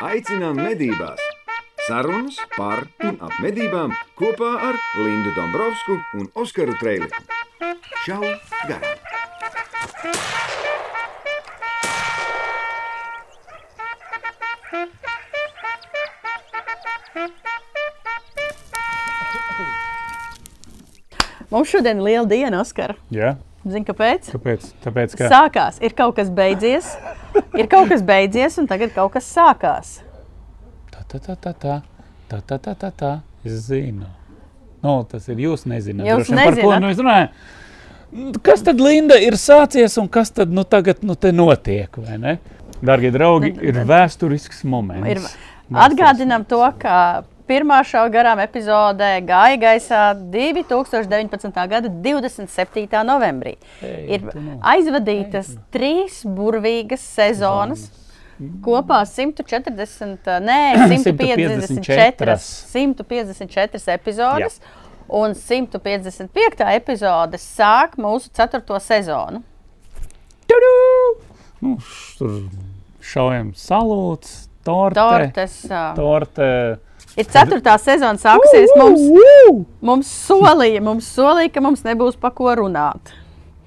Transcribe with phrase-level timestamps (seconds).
[0.00, 1.20] aicinām medībās!
[1.86, 7.24] Sarunas par un ap medībām kopā ar Lindu Dombrovskiju un Oskaru Trēliņu.
[8.06, 8.22] Čau!
[8.68, 8.96] Garām!
[21.50, 22.94] Mums šodien ir liela diena, Oskar.
[23.10, 23.34] Jā,
[23.66, 24.30] Zini, kāpēc?
[24.32, 24.68] kāpēc?
[24.84, 26.94] Tāpēc, ka Sākās, ir kaut kas beidzies,
[27.58, 29.98] ir kaut kas beidzies, un tagad kaut kas sākās.
[30.90, 31.80] tā, tā, tā, tā, tā,
[32.28, 33.12] tā, tā, tā, tā, tā.
[33.44, 34.06] Es zinu.
[34.82, 36.06] Nu, tas ir jūs nezināt.
[36.08, 36.80] Jūs vien, Par ko nezināt.
[36.80, 37.28] nu es runāju?
[38.42, 41.88] Kas tad, Linda, ir sācies un kas tad nu, tagad nu, te notiek?
[42.82, 45.08] Darbie draugi, Ne- ir vēsturisks moments.
[45.08, 45.20] Ir,
[45.84, 51.62] atgādinām to, ka pirmā šā garām epizode gāja gaisā 2019.
[51.72, 52.86] gada 27.
[53.08, 53.56] novembrī.
[53.82, 54.58] Ei, Ir nu.
[54.72, 57.88] aizvadītas trīs burvīgas sezonas.
[58.64, 60.60] Kopā 140, nē,
[60.94, 64.60] 154, 154 epizodes.
[65.10, 66.62] Un 155.
[66.70, 69.42] epizode sāk mūsu ceturto sezonu.
[70.48, 70.70] Tudu!
[71.60, 71.74] Nu,
[72.16, 72.36] tur
[73.04, 75.02] šaujam salūts, torte.
[75.02, 75.56] Tortes,
[75.98, 76.48] torte.
[77.18, 78.74] Ir ceturtā sezona sākusies.
[78.78, 83.14] Mums, mums, solīja, mums solīja, ka mums nebūs pa ko runāt.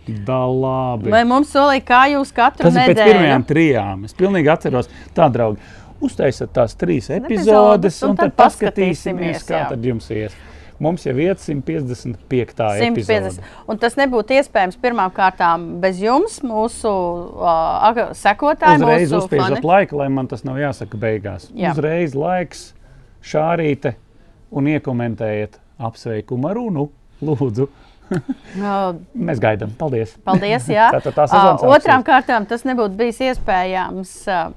[0.03, 1.11] Da labi.
[1.13, 4.07] Vai mums solīja, kā jūs katru Tas ir pēc pirmajām nedēļu trijām.
[4.09, 5.63] Es pilnīgi atceros, tā draugi.
[6.03, 10.35] Uztaisiet tās trīs Epizodes, un un tad tad paskatīsimies, paskatīsimies, kā tad jums ies.
[10.83, 12.17] Mums jau ir 155.
[12.27, 12.87] 150.
[12.89, 13.45] epizode.
[13.69, 18.81] Un tas nebūtu iespējams pirmām kārtām bez jums, mūsu uh, sekotāji.
[18.81, 19.69] Uzreiz uzspiežat fani.
[19.69, 21.47] laiku, lai man tas nav jāsaka beigās.
[21.55, 21.71] Jā.
[21.71, 22.72] Uzreiz laiks,
[23.23, 23.95] šārīte
[24.53, 26.89] un iekomentējiet apsveikumu ar runu.
[27.23, 27.69] Lūdzu,
[28.53, 29.71] Uh, mēs gaidām.
[29.79, 30.13] Paldies!
[30.27, 30.67] Paldies!
[30.69, 30.89] Jā.
[30.93, 34.51] Sezona Uh, Otrām kārtām tas nebūtu bijis iespējams uh,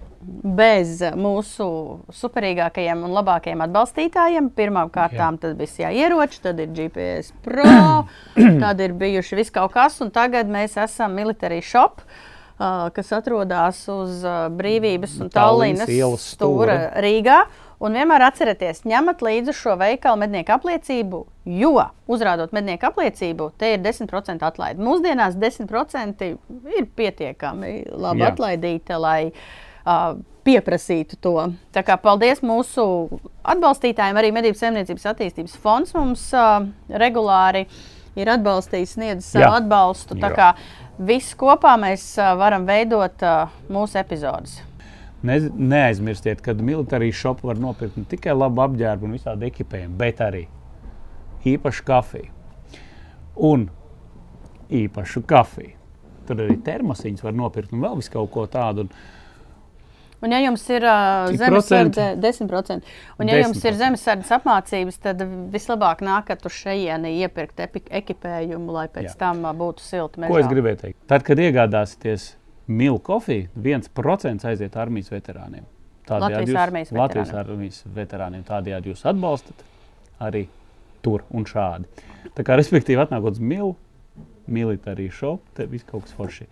[0.56, 1.66] bez uh, mūsu
[2.12, 4.50] superīgākajiem un labākajiem atbalstītājiem.
[4.56, 8.04] Pirmām kārtām tas bija ieroči, tad ir GPS Pro,
[8.64, 12.04] tad ir bijuši viss kaut kas, un tagad mēs esam Military Shop.
[12.56, 15.90] Uh, kas atrodas uz uh, Brīvības un Tallinas
[16.22, 16.76] stūra.
[17.04, 17.42] Rīgā.
[17.84, 21.18] Un vienmēr atcerieties, ņemat līdzi šo veikalu mednieku apliecību,
[21.58, 21.74] jo
[22.08, 24.80] uzrādot mednieku apliecību, te ir 10% atlaide.
[24.80, 26.24] Mūsdienās 10%
[26.78, 28.30] ir pietiekami labi Jā.
[28.32, 30.14] atlaidīta, lai uh,
[30.46, 31.34] pieprasītu to.
[31.76, 32.86] Tā kā paldies mūsu
[33.44, 37.66] atbalstītājiem, arī Medības saimniecības attīstības fonds mums uh, regulāri
[38.16, 39.52] ir atbalstījis, sniedz savu Jā.
[39.60, 40.16] atbalstu.
[40.16, 40.36] Tā Jā.
[40.38, 44.62] kā viss kopā mēs uh, varam veidot uh, mūsu epizodes.
[45.22, 50.20] Ne, neaizmirstiet, ka militārī šopu var nopirkt ne tikai labu apģērbu un visādi ekipējumu, bet
[50.20, 50.44] arī
[51.48, 52.30] īpašu kafiju.
[53.48, 53.68] Un
[54.72, 55.72] īpašu kafiju.
[56.26, 58.86] Tur arī termosiņus var nopirkt un vēl visu kaut ko tādu.
[58.86, 58.90] Un
[60.24, 62.86] Un, ja jums ir uh, zemesardze, 10%,
[63.20, 63.78] un ja jums ir 10%.
[63.82, 65.20] zemesardzes apmācības, tad
[65.52, 69.14] vislabāk nākat uz šejieni iepirkt epi- ekipējumu, lai pēc Jā.
[69.20, 70.22] Tam uh, būtu silti.
[70.24, 70.50] Ko es mežā.
[70.54, 70.98] gribēju teikt?
[71.12, 72.24] Tad, kad iegādāsieties
[72.66, 75.64] milzu kofiju, 1% aiziet armijas veterāniem.
[76.06, 77.56] Latvijas jūs, armijas Latvijas veterāniem.
[77.56, 78.44] armijas veterāniem.
[78.46, 79.64] Tādējādi jūs atbalstat
[80.22, 80.46] arī
[81.02, 81.86] tur un šādi.
[82.36, 83.74] Tā kā, respektīvi, atnākot uz milu,
[84.46, 86.46] militārī šopu, te viss kaut kas forši.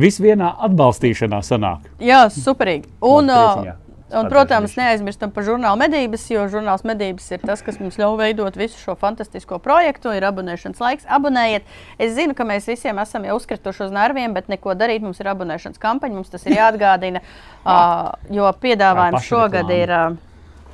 [0.00, 1.86] Viss vienā atbalstīšanā sanāk.
[2.02, 2.90] Jā, superīgi.
[3.06, 3.76] Un, prieciņā.
[4.18, 8.58] Un, protams, neaizmirstam par žurnāla medības, jo žurnāls medības ir tas, kas mums ļauj veidot
[8.58, 10.12] visu šo fantastisko projektu.
[10.14, 11.08] Ir abonēšanas laiks.
[11.18, 11.66] Abonējiet.
[11.98, 15.04] Es zinu, ka mēs visiem esam jau uzkrituši uz nerviem, bet neko darīt.
[15.04, 17.24] Mums ir abonēšanas kampaņa, mums tas ir jāatgādina.
[17.64, 20.06] uh, jo piedāvājums šogad ir uh,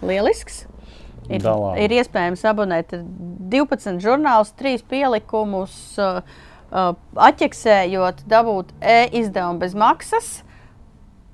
[0.05, 0.67] lielisks.
[1.31, 1.85] Ir, Da labi.
[1.85, 2.95] ir iespējams abonēt
[3.53, 6.25] 12 žurnālus, 3 pielikumus, uh,
[6.73, 10.41] uh, atķeksējot, dabūt e-izdevumu bez maksas.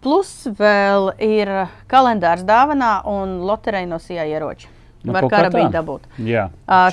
[0.07, 1.49] Plus vēl ir
[1.91, 4.69] kalendārs dāvanā un loterija no sijā ieroči.
[5.03, 5.65] Nu, Var kā tā.
[5.75, 6.07] dabūt.
[6.23, 6.45] Jā,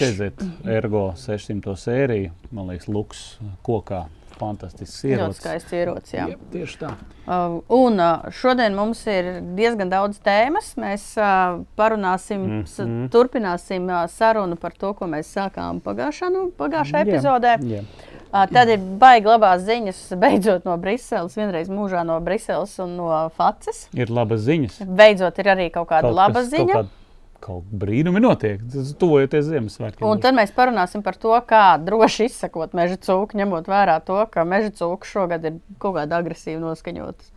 [0.02, 3.24] šeit ergo 600 sēriju, man liekas, luks
[3.66, 4.08] kokā.
[4.34, 5.40] Fantastisks Ļoti ierocis.
[5.44, 6.14] skaists ierocis.
[6.16, 6.24] jā.
[6.32, 6.88] Jep, tieši tā.
[7.30, 10.72] Uh, un uh, šodien mums ir diezgan daudz tēmas.
[10.82, 12.64] Mēs uh, parunāsim, mm.
[12.66, 13.06] -hmm.
[13.14, 17.56] turpināsim uh, sarunu par to, ko mēs sākām pagājušā, nu, pagājušā Jā, epizodē.
[17.62, 17.86] jā.
[17.86, 23.12] Uh, tad ir baigi labās ziņas, beidzot no Briseles, vienreiz mūžā no Briseles un no
[23.38, 23.86] Faces.
[23.94, 24.82] Ir labas ziņas.
[24.90, 26.74] Beidzot ir arī kaut kāda Kaut laba kas- ziņa.
[26.74, 27.00] Kaut, kād,
[27.44, 28.62] kaut brīnumi notiek.
[28.74, 30.08] Tas tuvojoties Ziemassvētkiem.
[30.08, 34.44] Un tad mēs parunāsim par to, kā droši izsekot meža cūku, ņemot vērā to, ka
[34.48, 37.32] meža cūka šogad ir kaut kāda agresīva noskaņota.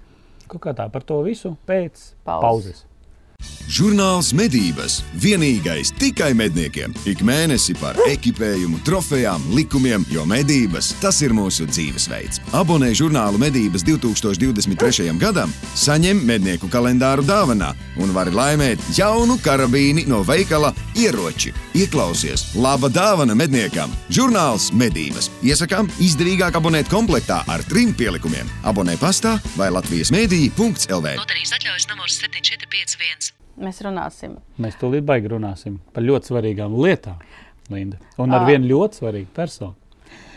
[0.49, 2.43] Kaut kā tā par to visu pēc Pauzes.
[2.47, 2.85] pauzes.
[3.67, 6.93] Žurnāls medības vienīgais tikai medniekiem.
[7.11, 12.39] Ik mēnesi par ekipējumu, trofejām, likumiem, jo medības tas ir mūsu dzīvesveids.
[12.55, 15.11] Abonē žurnālu medības 2023.
[15.19, 21.51] gadam, saņem mednieku kalendāru dāvanā un vari laimēt jaunu karabīni no veikala ieroči.
[21.75, 23.91] Ieklausies, laba dāvana medniekam!
[24.15, 25.27] Žurnāls medības.
[25.43, 28.47] Iesakām izdevīgāk abonēt komplektā ar trim pielikumiem.
[28.63, 31.17] Abonē pastā vai Latvijas mēdī.lv.
[31.19, 33.36] Loterijas atļaujas numurs 7451.
[33.57, 34.37] Mēs runāsim.
[34.61, 37.21] Mēs tūlīt baigi runāsim par ļoti svarīgām lietām,
[37.73, 37.99] Linda.
[38.21, 38.51] Un ar Ā.
[38.51, 39.75] vienu ļoti svarīgu personu.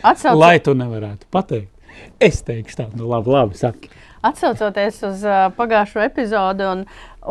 [0.02, 0.38] Atsauc...
[0.40, 1.70] Lai tu nevarētu pateikt,
[2.22, 3.90] es teikšu tā, nu labi, labi saki.
[4.24, 6.82] Atcaucoties uz uh, pagājušo epizodi un,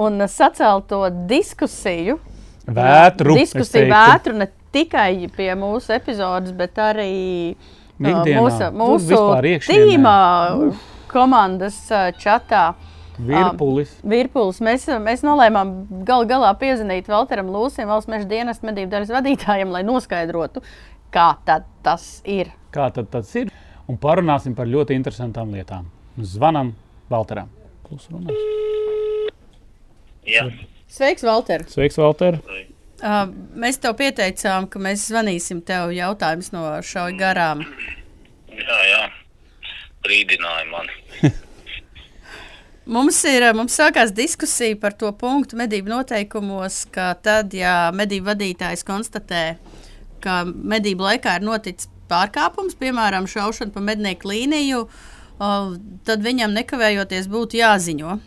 [0.01, 2.17] un sacelto diskusiju,
[2.65, 3.35] Vētru.
[3.37, 7.11] diskusiju vētru ne tikai pie mūsu epizodes, bet arī
[7.53, 9.21] uh, mūsu, mūsu
[9.67, 10.15] tīma
[11.09, 12.71] komandas uh, čatā.
[13.19, 13.91] Virpulis.
[14.07, 14.61] Virpulis.
[14.63, 15.73] Mēs, mēs nolēmām
[16.07, 20.63] gal galā piezvanīt Valteram Lūsim, valsts meža dienas medību daļas vadītājiem, lai noskaidrotu,
[21.13, 22.53] kā tad tas ir.
[22.75, 23.51] Kā tad tas ir?
[23.89, 25.89] Un parunāsim par ļoti interesantām lietām.
[26.21, 26.73] Zvanam
[27.11, 27.51] Valteram.
[27.89, 28.37] Plus runās.
[30.29, 30.45] Jā,
[30.89, 31.63] Sveiks, Valter!
[31.69, 32.39] Sveiks, Valter!
[32.99, 37.61] Uh, mēs tev pieteicām, ka mēs zvanīsim tev jautājumus no šauja garām.
[38.53, 39.03] jā, jā.
[40.05, 40.97] brīdināja mani.
[42.87, 48.31] Mums ir uh, mums sākās diskusija par to punktu medību noteikumos, ka tad, ja medību
[48.31, 49.43] vadītājs konstatē,
[50.23, 54.85] ka medību laikā ir noticis pārkāpums, piemēram, šaušana pa mednieku līniju,
[56.07, 58.17] tad viņam nekavējoties būtu jāziņo.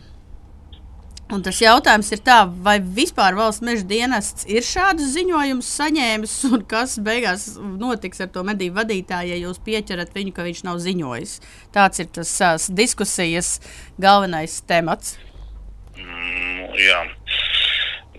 [1.33, 6.65] Un tas jautājums ir, tā, vai vispār valsts meža dienests ir šādus ziņojumus saņēmis, un
[6.69, 11.35] kas beigās notiks ar to medību vadītāju, ja jūs pieķerat viņu, ka viņš nav ziņojis.
[11.73, 13.55] Tāds ir tas uh, diskusijas
[13.97, 15.17] galvenais temats.
[15.97, 17.01] Mm, jā.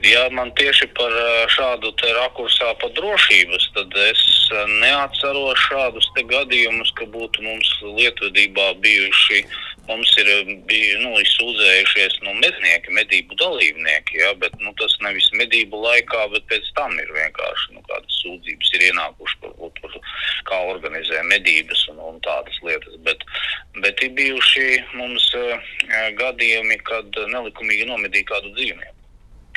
[0.04, 1.14] Ja man tieši par
[1.54, 4.24] šādu te rakursā par drošības, tad es
[4.82, 9.40] neatceros šādus te gadījumus, ka būtu mums lietvedībā bijuši,
[9.88, 10.30] mums ir
[10.68, 16.46] biju, nu, izsūdzējušies nu, mednieki, medību dalībnieki, ja, bet nu, tas nevis medību laikā, bet
[16.52, 19.98] pēc tam ir vienkārši nu, kādas sūdzības ir ienākušas, varbūt par
[20.50, 23.24] kā organizē medības un, un tādas lietas, bet,
[23.84, 25.46] bet ir bijuši mums ā,
[26.20, 28.93] gadījumi, kad nelikumīgi nomedīja kādu dzīvnieku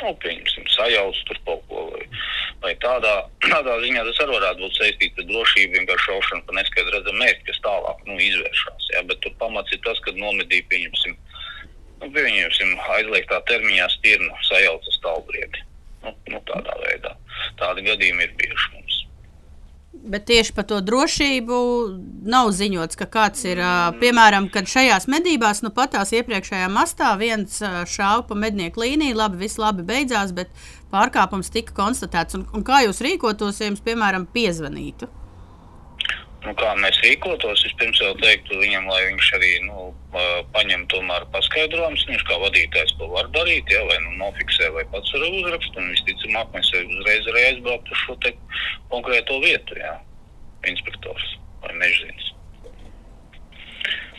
[0.02, 1.84] nu, pieņemsim, sajauc tur kaut ko.
[1.92, 2.04] Vai,
[2.64, 3.14] vai tādā,
[3.52, 7.46] tādā ziņā tas arī varētu būt saistīts ar drošību, vienkārši šaušanu pa neskaidru redzamu mērķi,
[7.50, 8.90] kas tālāk nu, izvēršas.
[8.94, 9.04] Ja?
[9.10, 11.16] Bet tur pamats ir tas, ka nomedīja, pieņemsim,
[12.02, 15.64] nu, pieņemsim aizliegtā termiņā stirnu sajaucas talbrieti.
[16.04, 17.16] Nu, nu, tādā veidā.
[17.58, 18.36] Tādi gadījumi ir
[18.74, 18.87] mums.
[19.98, 21.56] Bet tieši par to drošību
[22.30, 23.60] nav ziņots, ka kāds ir,
[24.00, 29.42] piemēram, kad šajās medībās, nu pat tās iepriekšējā mastā viens šāva pa mednieku līniju, labi,
[29.42, 30.54] viss labi beidzās, bet
[30.94, 32.38] pārkāpums tika konstatēts.
[32.38, 35.10] Un, un kā jūs rīkotos, ja jums, piemēram, piezvanītu?
[36.46, 39.88] Nu, kā mēs rīkotos, vispirms jau teiktu viņam, lai viņš arī nu,
[40.54, 42.04] paņem tomēr paskaidrojumus.
[42.08, 45.80] Viņš kā vadītājs to var darīt, ja, vai nu nofiksē, vai pats var uzrakstīt.
[45.82, 48.32] Un visticamāk, mēs uzreiz arī aizbrauktu uz šo te
[48.92, 49.94] konkrēto vietu, ja,
[50.68, 52.32] inspektors vai mežģīns.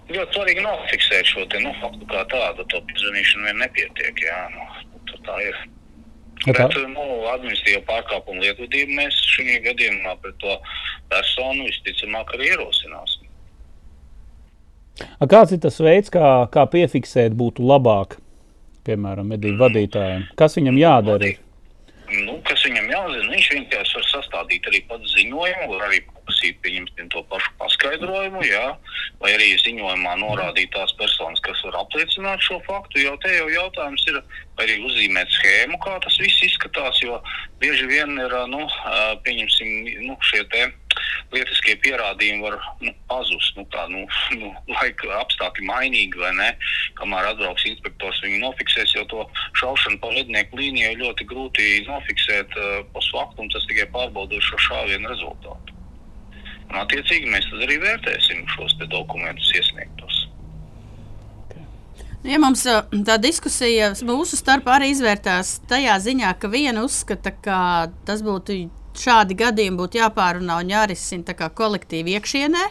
[0.09, 2.65] Ļoti svarīgi nofiksēt šo te, nu, faktu kā tādu.
[2.71, 4.21] To piezvanīšanu vien nepietiek.
[4.25, 4.65] Jā, nu,
[5.27, 5.59] tā, ir.
[6.47, 6.53] Tā.
[6.55, 10.55] Bet, nu, administratīvo pārkāpumu lietvedību mēs šajā gadījumā pret to
[11.11, 13.27] personu visticamāk arī ierosināsim.
[15.19, 18.17] A, Kāds ir tas veids, kā, kā piefiksēt būtu labāk,
[18.87, 20.25] piemēram, medību vadītājiem?
[20.39, 21.35] Kas viņam jādara?
[21.35, 21.43] ir?
[22.09, 27.09] Nu, kas viņam jāzina, viņš vienkārši var sastādīt arī pats ziņojumu, var arī paprasīt pieņemsim
[27.13, 28.63] to pašu paskaidrojumu, jā,
[29.21, 33.03] vai arī ziņojumā norādīt tās personas, kas var apliecināt šo faktu.
[33.05, 34.21] Jau te jau jautājums ir,
[34.57, 37.21] vai arī uzzīmēt schēmu, kā tas viss izskatās, jo
[37.61, 38.65] bieži vien ir, nu,
[39.27, 40.65] pieņemsim, nu, šie te
[41.33, 43.57] lietiskie pierādījumi var nu, pazust.
[43.57, 44.05] Nu, tā, nu,
[44.41, 46.49] nu, laika apstākļi mainīgi vai ne.
[46.99, 49.25] Kamēr atbrauks inspektors, viņi nofiksēs jau to
[49.61, 50.97] šaušanu pa mednieku līniju.
[51.03, 55.77] Ļoti grūti nofiksēt uh, posfaktu, un tas tikai pārbaudot šo šāvienu rezultātu.
[56.69, 60.25] Un, attiecīgi mēs arī vērtēsim šos dokumentus iesniegtos.
[62.27, 67.59] Ja mums ā, tā diskusija mūsu starpā arī izvērtās tajā ziņā, ka viena uzskata, ka
[68.07, 68.57] tas būtu
[68.99, 72.63] šādi gadījumi būtu jāpārunā un jārisina kolektīvi iekšienē.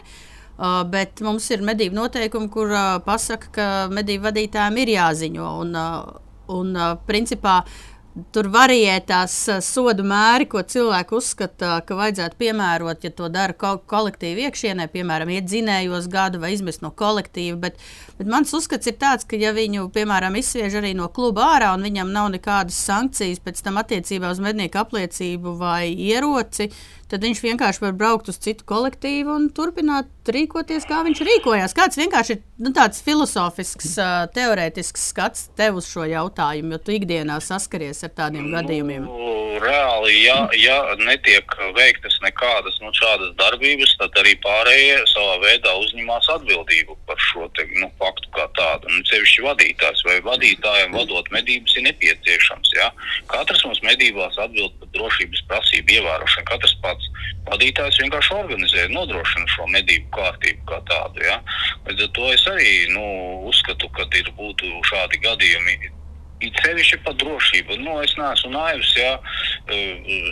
[0.59, 5.51] Uh, bet mums ir medību noteikumi, kur uh, pasaka, ka medību vadītājiem ir jāziņo.
[5.61, 6.17] Un, uh,
[6.51, 7.61] un uh, principā
[8.35, 13.55] tur varijē tās uh, sodu mēri, ko cilvēki uzskata, ka vajadzētu piemērot, ja to dara
[13.55, 17.55] ko kolektīvi iekšienē, piemēram, iet dzinējos gadu vai izmest no kolektīva.
[17.69, 17.79] Bet,
[18.19, 21.87] bet mans uzskats ir tāds, ka ja viņu, piemēram, izsviež arī no kluba ārā un
[21.87, 26.69] viņam nav nekādas sankcijas pēc tam attiecībā uz mednieku apliecību vai ieroci,
[27.09, 31.73] tad viņš vienkārši var braukt uz citu kolektīvu un turpināt rīkoties, kā viņš rīkojās.
[31.77, 33.95] Kāds vienkārši ir nu, tāds filozofisks,
[34.35, 39.07] teorētisks skats tev uz šo jautājumu, jo tu ikdienā saskaries ar tādiem gadījumiem?
[39.09, 45.73] Nu, reāli, ja, ja netiek veiktas nekādas nu, šādas darbības, tad arī pārējie savā veidā
[45.81, 48.89] uzņemās atbildību par šo te, nu, faktu kā tādu.
[48.89, 52.73] Un sevišķi vadītājs vai vadītājiem vadot medības ir nepieciešams.
[52.77, 52.89] Ja?
[53.31, 56.47] Katrs mums medībās atbild par drošības prasību ievērošanu.
[56.49, 57.11] Katrs pats
[57.49, 61.23] vadītājs vienkārši organizē, nodrošina šo medību kārtību kā tādu.
[61.27, 61.39] Ja?
[61.87, 63.05] Līdz ar to es arī nu,
[63.53, 65.79] uzskatu, ka ir būtu šādi gadījumi
[66.39, 67.75] It sevišķi par drošību.
[67.83, 69.17] Nu, es neesmu naivs, ja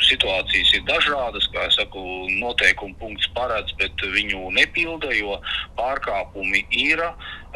[0.08, 2.04] situācijas ir dažādas, kā jau saku,
[2.40, 5.36] noteikuma punkts paredz, bet viņu nepilda, jo
[5.80, 7.04] pārkāpumi ir.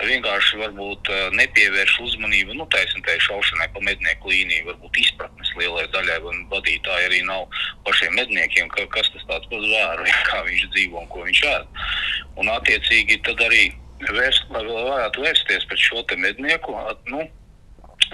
[0.01, 4.71] Vienkārši varbūt nepievērš uzmanību nu, taisnībai šaušanai pa mednieku līniju.
[4.71, 6.17] Varbūt izpratnes lielai daļai
[6.51, 7.45] vadītāji arī nav
[7.85, 11.85] pašiem medniekiem, ka, kas tas tāds par zvēru, kā viņš dzīvo un ko viņš ēd.
[12.41, 13.67] Un attiecīgi tad arī
[14.09, 16.75] vērst, lai varētu vērsties pret šo mednieku.
[17.11, 17.27] Nu,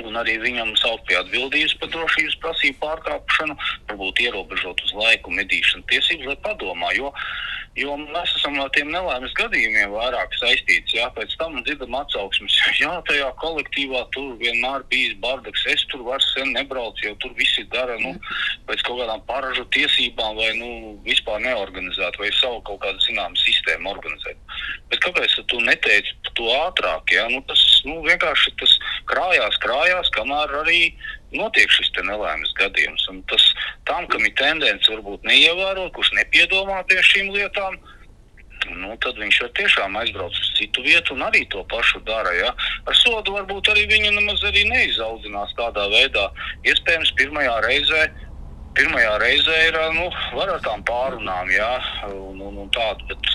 [0.06, 3.56] un arī viņam saukt pie atbildības par drošības prasību pārkāpšanu,
[3.90, 6.92] varbūt ierobežot uz laiku medīšanas tiesības, lai padomā.
[6.98, 7.14] Jo,
[7.78, 10.98] jo mēs esam ar tiem nelaimes gadījumiem vairāk saistīti.
[10.98, 16.28] Jā, pēc tam dzirdam atsauksmes, jā, tajā kolektīvā tur vienmēr bijis bardaks, es tur vairs
[16.34, 18.16] sen nebraucu, jo tur visi dara nu,
[18.70, 20.72] pēc kaut kādām paražu tiesībām vai nu,
[21.06, 24.42] vispār neorganizēt, vai savu kaut kādu zināmu sistēmu organizēt.
[24.92, 27.14] Bet kāpēc tu neteici to ātrāk?
[27.14, 27.28] Jā?
[27.32, 28.78] Nu, tas nu, vienkārši tas
[29.10, 30.82] krājās, krājās, kamēr arī
[31.36, 33.08] notiek šis nelaimes gadījums.
[33.12, 33.44] Un tas
[33.90, 37.78] tam, kam ir tendence varbūt neievērot, kurš nepiedomā pie šīm lietām,
[38.76, 42.34] nu, tad viņš var tiešām aizbraukt uz citu vietu un arī to pašu dara.
[42.36, 42.54] Ja?
[42.86, 46.30] Ar sodu varbūt arī viņa nemaz arī neizaudzinās tādā veidā.
[46.68, 48.08] Iespējams, pirmajā reizē
[48.78, 50.06] pirmajā reizē ir nu,
[50.38, 51.70] ar tām pārunām, jā,
[52.14, 53.32] un, un, un tādu, bet,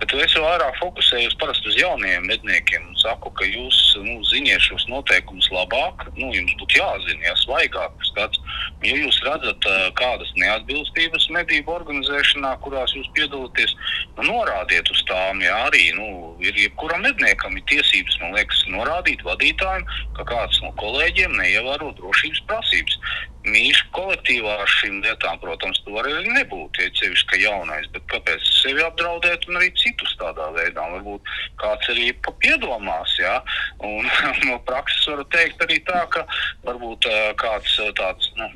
[0.00, 5.48] bet es vairāk fokusējos parasti uz jauniem medniekiem saku, ka jūs nu, ziniet šos noteikumus
[5.54, 8.40] labāk, nu, jums būtu jāzina, ja svaigāk skats.
[8.84, 9.64] Ja jūs redzat
[9.98, 13.74] kādas neatbilstības medību organizēšanā, kurās jūs piedalāties,
[14.18, 19.24] nu, norādiet uz tām, jā, arī, nu, ir jebkuram medniekam ir tiesības, man liekas, norādīt
[19.26, 19.88] vadītājiem,
[20.18, 23.02] ka kāds no kolēģiem neievēro drošības prasības
[23.48, 28.44] mīšu kolektīvā ar šīm lietām, protams, tu vari arī nebūt iecevišķi, ka jaunais, bet kāpēc
[28.60, 30.84] sevi apdraudēt un arī citus tādā veidā?
[30.96, 32.10] Varbūt kāds arī
[32.88, 33.42] piedomās, jā,
[33.84, 34.06] un
[34.48, 36.24] no prakses varu teikt arī tā, ka
[36.64, 38.48] varbūt kāds tāds, nu,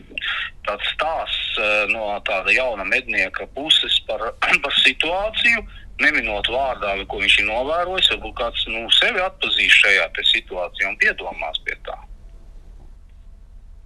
[0.67, 1.59] tāds stāsts
[1.91, 4.35] no tāda jauna mednieka puses par,
[4.65, 5.65] par situāciju,
[6.01, 11.61] neminot vārdā, ko viņš ir novērojis, varbūt kāds nu, sevi atpazīst šajā situācijā un piedomās
[11.65, 11.99] pie tā.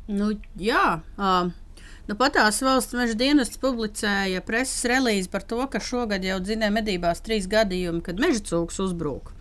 [0.09, 1.01] Nu, jā.
[1.19, 1.51] Uh.
[2.07, 7.19] Nu, Patās valsts meža dienests publicēja preses relīzi par to, ka šogad jau dzinēja medībās
[7.27, 9.35] trīs gadījumi, kad meža cūks uzbruka.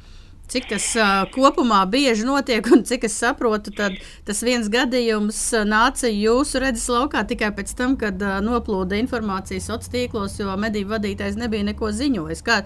[0.46, 3.98] Cik tas uh, kopumā bieži notiek, un cik es saprotu, tad
[4.28, 9.60] tas viens gadījums uh, nāca jūsu redzes laukā tikai pēc tam, kad uh, noplūda informācija
[9.60, 12.46] sociālos tīklos, jo medību vadītājs nebija neko ziņojis.
[12.46, 12.62] Kā,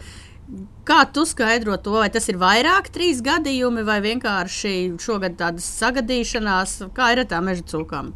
[0.81, 1.91] Kā tu skaidro to?
[2.01, 7.45] Vai tas ir vairāk trīs gadījumi, vai vienkārši šogad tādas sagadīšanās, kā ir ar tām
[7.51, 8.09] meža cūkām?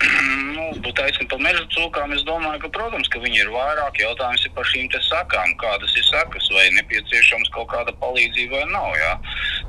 [0.50, 2.12] Nu, taisnība par meža cūkām.
[2.14, 3.98] Es domāju, ka, protams, ka viņi ir vairāk.
[4.00, 8.90] Jautājums ir par šīm sakām, kādas ir sakas, vai nepieciešams kaut kāda palīdzība vai nav.
[8.98, 9.12] Jā?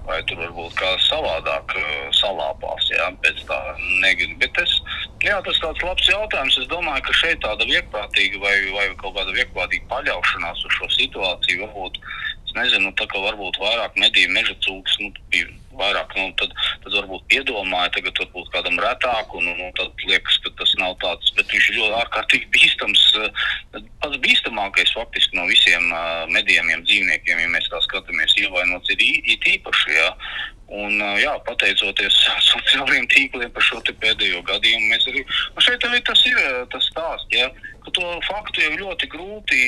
[0.07, 3.59] Vai tur varbūt kā savādāk uh, salāpās, jā, pēc tā
[4.03, 4.39] negribu.
[4.43, 4.77] Bet es,
[5.25, 6.59] jā, tas tāds labs jautājums.
[6.61, 11.65] Es domāju, ka šeit tāda viegprātīga vai, vai kaut kāda viegprātīga paļaušanās uz šo situāciju
[11.65, 12.01] varbūt
[12.51, 15.47] Es nezinu, tā kā varbūt vairāk medību meža cūks, nu, bija
[15.79, 20.39] vairāk, nu, tad, tad varbūt piedomāja, tagad varbūt kādam retāk, un, un, un tad liekas,
[20.43, 25.47] ka tas nav tāds, bet viņš ir ļoti ārkārtīgi bīstams, eh, pats bīstamākais faktiski no
[25.49, 30.09] visiem uh, medījumiem dzīvniekiem, ja mēs tā skatāmies, ievainots ir it īpaši, jā.
[30.71, 32.19] Un, eh, jā, pateicoties
[32.51, 35.25] sociālajiem tīkliem par šo pēdējo gadījumu, mēs arī
[35.63, 36.39] šeit arī tas ir
[36.71, 37.31] tas stāsts.
[37.35, 37.49] Ja,
[37.85, 39.61] ka to faktu jau ļoti grūti,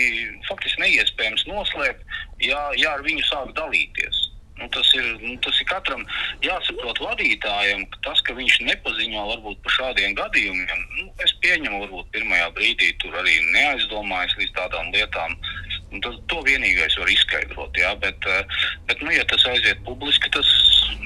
[0.48, 4.30] faktiski neiespējams noslēpt, ja, ja ar viņu sāk dalīties.
[4.60, 6.04] Nu, tas, ir, nu, tas ir katram
[6.46, 12.12] jāsaprot vadītājam, ka tas, ka viņš nepaziņo varbūt par šādiem gadījumiem, nu, es pieņemu, varbūt
[12.14, 15.34] pirmajā brīdī tur arī neaizdomājas līdz tādām lietām.
[16.04, 18.30] Tas, to vienīgais var izskaidrot, jā, bet,
[18.90, 20.50] bet nu, ja tas aiziet publiski, tas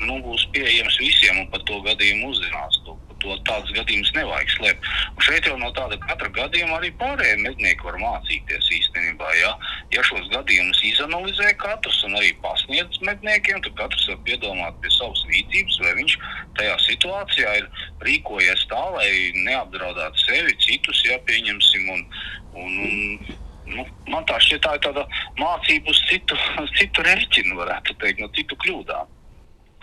[0.04, 2.80] nu, būs pieejams visiem un par to gadījumu uzzinās.
[3.28, 4.90] To, to to tādus gadījumus nevajag slēpt.
[5.18, 9.32] Un šeit jau no tāda katra gadījuma arī pārējie mednieki var mācīties īstenībā.
[9.40, 9.52] Ja,
[9.96, 15.26] ja šos gadījumus izanalizē katrs un arī pasniedz medniekiem, tad katrs var piedomāt pie savas
[15.32, 16.16] rīcības, vai viņš
[16.60, 17.68] tajā situācijā ir
[18.08, 19.10] rīkojies tā, lai
[19.50, 21.92] neapdraudētu sevi, citus, ja pieņemsim.
[21.98, 22.08] Un,
[22.56, 25.02] un, un, Nu, man tā šķiet, tā ir tāda
[25.36, 26.38] mācība uz citu,
[26.80, 29.10] citu rēķinu, varētu teikt, no citu kļūdām.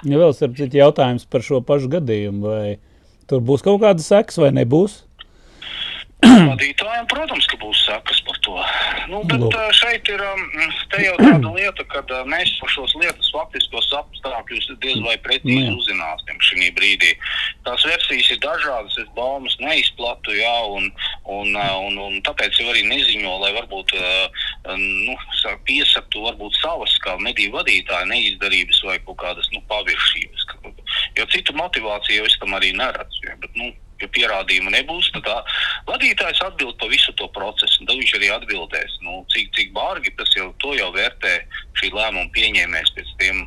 [0.08, 2.78] Ja vēl ir cits jautājums par šo pašu gadījumu, vai
[3.28, 5.02] tur būs kaut kāda seks vai nebūs?
[6.50, 8.54] Vadītājiem, protams, ka būs sekas par to.
[9.12, 9.52] Nu, bet Lūk.
[9.54, 9.74] Lūk.
[9.78, 10.22] šeit ir
[11.04, 15.74] jau tāda lieta, ka mēs par šos lietas faktiskos apstākļus diez vai precīzi Nu jā.
[15.80, 17.12] uzzināsim šī brīdī.
[17.66, 20.90] Tās versijas ir dažādas, es baumas neizplatu, jā, un,
[21.30, 23.94] un, un, un tāpēc jau arī neziņo, lai varbūt
[24.78, 30.46] nu, sa- piesaktu varbūt savas kā mediju vadītāja neizdarības vai kaut kādas nu, paviršības.
[31.18, 33.22] Jo citu motivāciju es tam arī neredzu.
[33.28, 33.70] Ja, bet, nu,
[34.04, 35.38] ja pierādījumu nebūs, tad tā
[35.88, 37.82] vadītājs atbild par visu to procesu.
[37.84, 41.34] Tad viņš arī atbildēs, nu, cik, cik bārgi tas jau, jau vērtē
[41.80, 43.42] šī lēmuma pieņēmējs pēc tiem,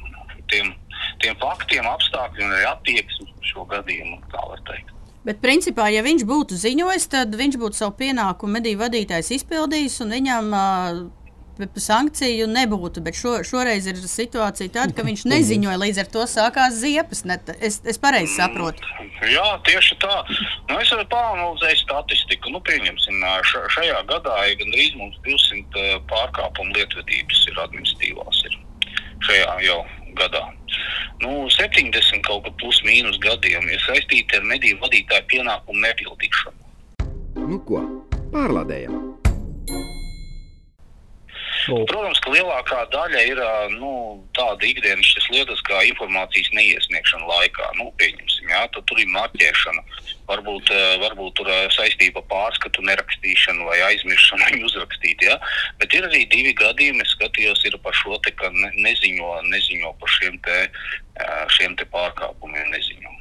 [0.51, 0.75] tiem,
[1.23, 4.19] tiem faktiem, apstākļiem un attieksmi šo gadījumu.
[5.27, 10.13] Bet, principā, ja viņš būtu ziņojis, tad viņš būtu savu pienākumu mediju vadītājs izpildījis, un
[10.15, 11.01] viņam uh,
[11.57, 13.01] sankciju nebūtu.
[13.05, 17.23] Bet šo, šoreiz ir situācija tāda, ka viņš neziņoja, līdz ar to sākās ziepes.
[17.27, 18.85] Ne, es, es pareizi saprotu.
[19.25, 20.19] Jā, tieši tā.
[20.69, 22.53] Nu, es arī pāranalizēju statistiku.
[22.53, 28.43] Nu, pieņemsim, ša, šajā gadā ir gandrīz mums 200 eh, pārkāpumu lietvedības ir administratīvās.
[28.49, 28.59] Ir
[29.27, 29.81] šajā jau
[30.17, 30.45] gadā.
[31.21, 36.59] Nu, 70 kaut kā plus mīnus gadiem ir saistīti ar mediju vadītāju pienākumu nepildīšanu.
[37.47, 37.83] Nu ko,
[38.33, 39.96] pārlādējam!
[41.67, 43.39] Protams, ka lielākā daļa ir
[43.75, 43.91] nu,
[44.37, 47.67] tāda ikdienas lietas, kā informācijas neiesniegšana laikā.
[47.79, 49.83] Nu, pieņemsim, jā, tur ir marķēšana,
[50.29, 50.71] varbūt,
[51.03, 55.25] varbūt tur saistība ar pārskatu nerakstīšanu vai aizmiršanu viņu uzrakstīt.
[55.27, 55.35] Jā.
[55.81, 59.95] Bet ir arī divi gadījumi, es skatījos, ir par šo te, ka ne, neziņo, neziņo
[59.99, 60.59] par šiem te,
[61.57, 62.71] šiem te pārkāpumiem.
[62.71, 63.15] Neziņo.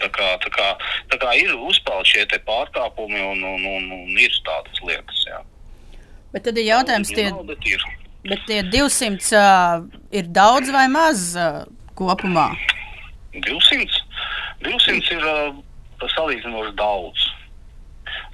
[0.00, 0.70] Tā kā, tā kā,
[1.12, 5.22] tā kā ir uzpeld šie pārkāpumi un, un, un, un ir tādas lietas.
[5.28, 5.40] Jā.
[6.34, 7.28] Bet tad ir jautājums, tie,
[7.70, 7.84] ir.
[8.26, 11.62] bet tie 200 uh, ir daudz vai maz uh,
[11.98, 12.50] kopumā?
[13.46, 14.02] 200.
[14.64, 15.58] 200 ir uh,
[16.16, 17.26] salīdzinoši daudz.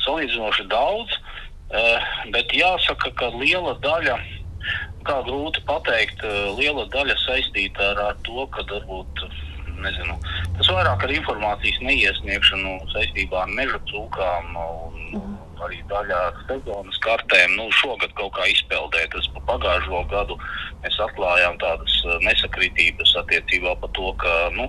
[0.06, 1.14] Salīdzinoši daudz,
[1.74, 4.18] uh, bet jāsaka, ka liela daļa,
[5.06, 9.26] kā grūti pateikt, uh, liela daļa saistīta ar, ar to, ka varbūt.
[9.82, 10.14] Nezinu,
[10.60, 15.24] tas vairāk ar informācijas neiesniegšanu saistībā ar meža cūkām un
[15.66, 17.54] arī daļā sezonas kartēm.
[17.58, 19.12] Nu, šogad kaut kā izpeldēt.
[19.14, 20.36] Tas pa pagājušo gadu
[20.82, 24.68] mēs atklājām tādas eh, nesakritības attiecībā par to, ka nu,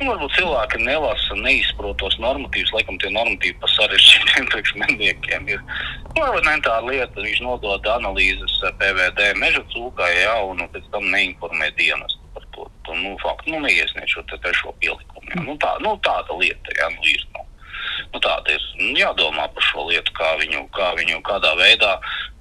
[0.00, 2.74] nu, varbūt cilvēki nelasa, neizprot tos normatīvus.
[2.76, 5.64] Laikam tie normatīvi par sarežģītiem priekšmetniekiem ir.
[6.14, 11.72] Nu, elementāra lieta, viņš nodod analīzes eh, PVD meža cūkai, jā, un pēc tam neinformē
[11.80, 12.68] dienestu par to.
[12.86, 15.28] to nu, faktu, nu, neiesniedz šo trešo pielikumu.
[15.32, 15.42] Jā.
[15.46, 17.26] Nu, tā, nu, tāda lieta, jā, nu, ir.
[18.14, 18.22] Nu.
[18.22, 21.96] Tāda ir nu, jādomā par šo lietu, kā viņu, kā viņu kādā veidā,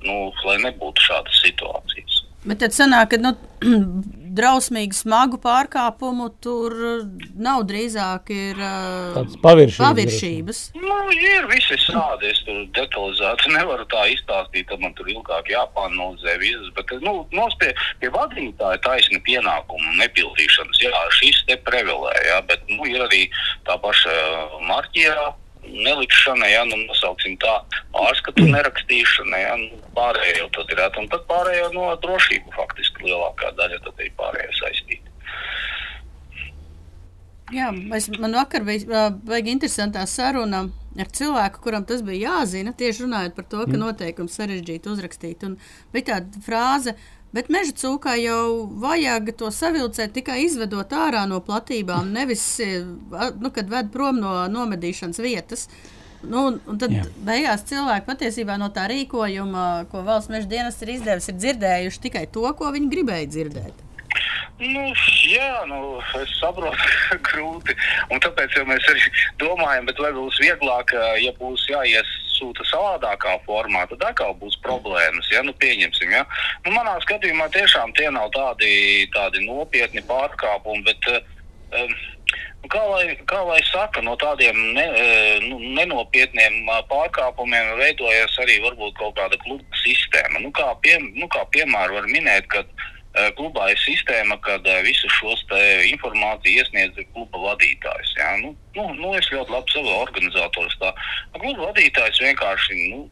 [0.05, 2.21] nu, lai nebūtu šādas situācijas.
[2.43, 3.31] Bet tad sanāk, ka nu,
[4.38, 6.73] drausmīgi smagu pārkāpumu tur
[7.39, 9.79] nav drīzāk ir uh, paviršības.
[9.79, 10.59] paviršības.
[10.81, 12.31] Nu, ir visi šādi.
[12.33, 16.71] Es tur detalizēti nevaru tā izstāstīt, tad man tur ilgāk jāpāanalizē visas.
[16.75, 20.81] Bet nu, mums pie, pie vadītāja taisni pienākumu nepildīšanas.
[20.83, 23.23] Jā, šis te prevelē, jā, bet nu, ir arī
[23.69, 24.17] tā paša
[24.67, 25.31] marķierā.
[25.63, 27.54] Nelikšana, ja nu nosauksim tā,
[27.95, 33.80] pārskatu nerakstīšana, ja nu, pārējo tad ir un tad pārējo no drošību faktiski lielākā daļa
[33.88, 35.13] tad ir pārējo saistīta.
[37.54, 40.63] Jā, es, man vakar bija baigi interesantā saruna
[40.99, 42.73] ar cilvēku, kuram tas bija jāzina.
[42.78, 45.43] Tieši runājot par to, ka noteikums sarežģīti uzrakstīt.
[45.45, 45.58] Un
[45.93, 46.95] bija tāda frāze,
[47.34, 52.46] bet meža cūkā jau vajag to savilcēt tikai izvedot ārā no platībām, nevis,
[53.12, 55.67] a- nu, kad ved prom no nomedīšanas vietas.
[56.24, 57.04] Nu, un- tad Jā.
[57.26, 62.28] beigās cilvēki patiesībā no tā rīkojuma, ko valsts meža dienas ir izdevis, ir dzirdējuši tikai
[62.32, 63.74] to, ko viņi gribēja dzirdēt.
[64.62, 64.84] Nu,
[65.28, 66.78] jā, nu, es saprotu,
[67.28, 67.76] grūti.
[68.13, 69.10] Un tāpēc mēs arī
[69.41, 75.30] domājam, vai būs vieglāk, ja būs jāiesūta savādākā formā, tad atkal būs problēmas.
[75.34, 75.43] Ja?
[75.45, 76.23] Nu, pieņemsim, ja?
[76.65, 81.97] nu, manā skatījumā tiešām tie nav tādi, tādi nopietni pārkāpumi, bet um,
[82.69, 84.88] kā, lai, kā lai saka, no tādiem ne,
[85.49, 90.45] nu, nenopietniem pārkāpumiem veidojas arī varbūt kaut kāda kluba sistēma.
[90.45, 92.91] Nu, kā, pie, nu, kā piemēru var minēt, ka eh,
[93.38, 95.10] klubā ir sistēma, kad eh, visu
[95.49, 95.60] te
[95.91, 98.13] informāciju iesniedz kluba vadītājs.
[98.17, 98.30] Jā.
[98.41, 100.80] Nu, nu, nu, es ļoti labi saprotu organizatorus.
[100.82, 100.93] Tā
[101.38, 103.04] kluba vadītājs vienkārši nu,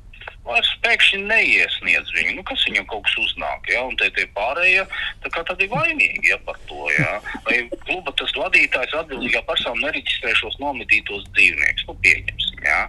[0.46, 2.34] vairs pēkšņi neiesniedz viņu.
[2.40, 3.84] Nu, kas viņam kaut kas uznāk, ja?
[3.86, 4.88] un tie, tie pārējie
[5.22, 6.88] tad ir vainīgi ja, par to.
[6.98, 7.20] Ja?
[7.46, 11.88] Vai kluba tas vadītājs atbildīgā persona nereģistrē šos nometītos dzīvniekus?
[11.90, 12.82] Nu, pieņemsim, ja?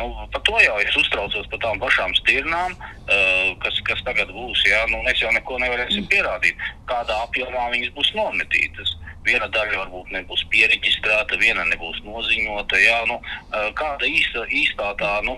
[0.00, 4.62] Nu, par to jau es uztraucos par tām pašām stirnām, uh, kas, kas tagad būs.
[4.64, 4.86] Ja?
[4.88, 6.56] Nu, mēs jau neko nevarēsim pierādīt,
[6.88, 8.94] kādā apjomā viņas būs nometītas.
[9.26, 12.80] Viena daļa varbūt nebūs pieregistrēta, viena nebūs noziņota.
[12.80, 15.36] Jā, nu, uh, kāda īsta, īstā tā nu,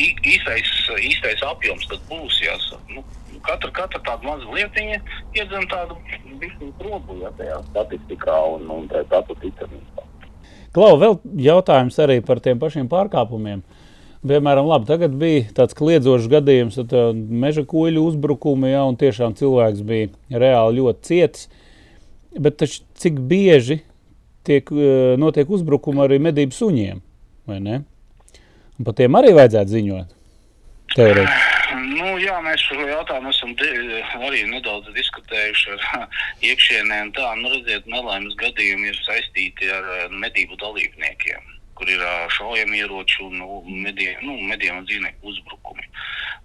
[0.00, 2.40] īstais, īstais apjoms tad būs.
[2.46, 2.96] Jāsaka.
[2.96, 3.04] Nu,
[3.44, 4.96] katra, katra tāda maza lietiņa
[5.36, 5.98] iedzem tādu
[6.80, 10.08] probu ja, tajā statistikā un, un tā tādu ticamībā.
[10.72, 13.60] Klau, vēl jautājums arī par tiem pašiem pārkāpumiem.
[14.22, 19.34] Piemēram, labi, tagad bija tāds kliedzošs gadījums, kad uh, meža kuģu uzbrukumi, ja, un tiešām
[19.36, 21.48] cilvēks bija reāli ļoti ciets.
[22.38, 23.80] Bet taču, cik bieži
[24.46, 27.02] tiek, uh, notiek uzbrukumi arī medību suņiem?
[27.46, 27.82] vai ne?
[28.78, 30.14] Un par tiem arī vajadzētu ziņot.
[30.92, 31.52] Teorētiski.
[31.72, 33.54] Nu, jā, mēs šo jautājumu esam
[34.26, 36.08] arī nedaudz diskutējuši ar
[36.44, 36.98] iekšienē.
[37.16, 43.22] Tā, nu, redziet, nelaimes gadījumi ir saistīti ar eh, medību dalībniekiem, kur ir ā, šaujamieroči
[43.24, 45.88] un nu, nu, mediem un dzīvnieku uzbrukumi.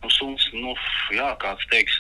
[0.04, 0.78] Nu, suns, nu,
[1.16, 1.98] jā, kāds teiks,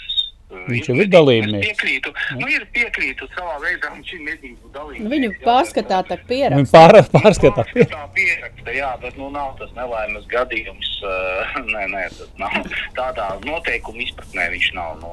[0.47, 1.67] Viņš jau ir dalībnieks.
[1.67, 5.09] Piekrītu, nu, ir piekrītu savā veidā šim medību dalībniekiem.
[5.11, 6.71] Viņu pārskatā tā Viņa pieraksta.
[6.71, 7.65] pār, pārskatā.
[7.91, 10.93] Tā pieraksta, jā, bet nu, nav tas nelaimes gadījums.
[11.67, 12.55] Nē, nē, tas nav.
[12.97, 15.11] Tādā noteikuma izpratnē viņš nav no,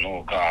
[0.00, 0.44] nu, kā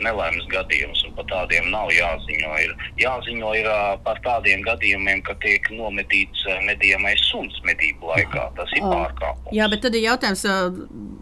[0.00, 1.02] nelaimes gadījums.
[1.08, 2.54] un Par tādiem nav jāziņo.
[2.62, 2.72] Ir
[3.02, 3.68] jāziņo ir,
[4.06, 8.46] par tādiem gadījumiem, ka tiek nometīts ā, medījamais suns medību laikā.
[8.56, 9.52] Tas ir pārkāpums.
[9.56, 10.46] Jā, bet tad ir jautājums,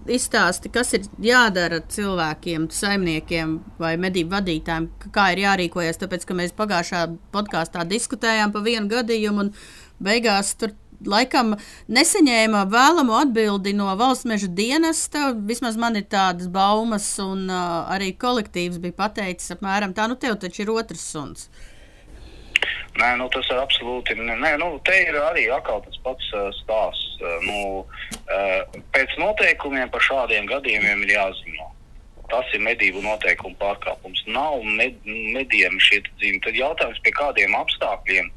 [0.09, 6.01] izstāsti, kas ir jādara cilvēkiem, saimniekiem vai medību vadītājiem, kā ir jārīkojas.
[6.03, 9.55] Tāpēc, ka mēs pagājušā podkāstā diskutējām par vienu gadījumu, un
[10.03, 10.75] beigās tur
[11.07, 11.55] laikam
[11.95, 15.33] nesaņēma vēlamo atbildi no valsts meža dienesta.
[15.51, 20.39] Vismaz man ir tādas baumas, un uh, arī kolektīvs bija pateicis apmēram tā, nu tev
[20.43, 21.49] taču ir otrs suns.
[22.99, 24.17] Nē, nu, tas ir absolūti.
[24.19, 27.21] Nē, nu, te ir arī atkal tas pats uh, stāsts.
[27.23, 27.59] Uh, nu,
[28.27, 31.69] uh, pēc noteikumiem par šādiem gadījumiem ir jāziņo.
[32.29, 34.25] Tas ir medību noteikumu pārkāpums.
[34.29, 36.43] Nav med, medījumi šie dzīvi.
[36.45, 38.29] Tad jautājums, pie kādiem apstākļiem.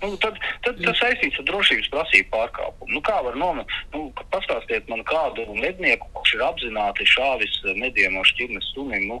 [0.00, 2.94] Nu, tad, tad tas saistīts ar drošības prasību pārkāpumu.
[2.94, 3.74] Nu, kā var nomet?
[3.92, 9.10] Nu, pastāstiet man kādu mednieku, kurš ir apzināti šāvis medījiem no šķirnes sunim.
[9.10, 9.18] Nu,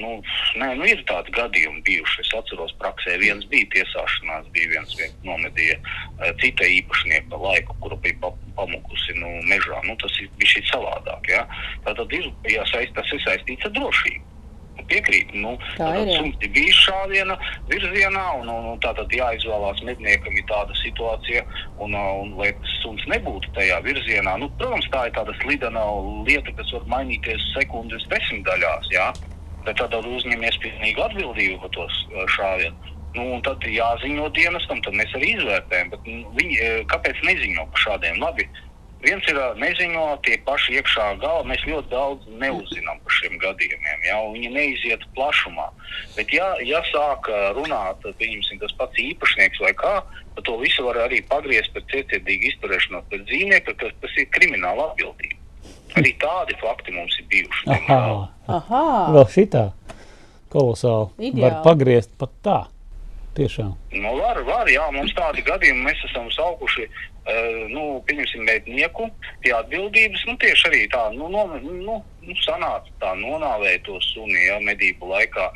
[0.00, 0.12] Nu,
[0.60, 2.24] nē, nu ir tādi gadījumi bijuši.
[2.24, 8.00] Es atceros, praksē viens bija tiesāšanās, bija viens, viens nomedīja eh, cita īpašnieka laiku, kura
[8.04, 9.82] bija pa, pamukusi nu, mežā.
[9.86, 11.30] Nu, tas ir bijis savādāk.
[11.32, 11.46] Ja?
[11.86, 14.26] Tātad ir, jāsaist, tas ir saistīts ar drošību.
[14.90, 17.36] Piekrīt, nu, Tā ir, ir bijis šādiena
[17.70, 21.44] virzienā, un, un, un tā tad jāizvēlās medniekam ir tāda situācija,
[21.84, 24.34] un, un lai tas suns nebūtu tajā virzienā.
[24.40, 25.84] Nu, protams, tā ir tāda slidena
[26.26, 29.06] lieta, kas var mainīties sekundes desmitdaļās, jā,
[29.66, 32.96] bet tad uzņemies pilnīgu atbildību par uh, šāvienu.
[33.18, 37.64] Nu, tad ir jāziņo dienestam, tad mēs arī izvērtējam, bet nu, viņi, eh, kāpēc neziņo
[37.72, 38.20] par šādiem?
[38.22, 38.46] Labi,
[39.00, 41.40] Viens ir ā, neziņo, tie paši iekšā galā.
[41.48, 44.02] Mēs ļoti daudz neuzzinām par šiem gadījumiem.
[44.04, 45.70] Ja, viņi neiziet plašumā.
[46.18, 49.94] Bet, ja, ja sāk ā, runāt, tas pats īpašnieks vai kā,
[50.36, 54.90] tad to visu var arī pagriezt par cietietīgu izturēšanos pret dzīvnieku, kas tas ir krimināla
[54.90, 55.38] atbildība.
[55.96, 57.70] Arī tādi fakti mums ir bijuši.
[57.72, 58.02] Aha,
[58.58, 58.82] Aha!
[59.14, 59.70] vēl šitā
[60.50, 61.30] kolosāli.
[61.30, 61.46] Ideāli.
[61.46, 62.58] Var pagriezt pat tā.
[63.38, 63.76] Tiešām.
[63.94, 69.06] Nu, var, var, jā, mums tādi gadījumi mēs esam saukuši, uh, nu, pieņemsim, mednieku
[69.44, 74.34] pie atbildības, nu, tieši arī tā, nu, no, nu, nu sanāca tā, nonāvēja to suni,
[74.48, 75.46] jā, medību laikā.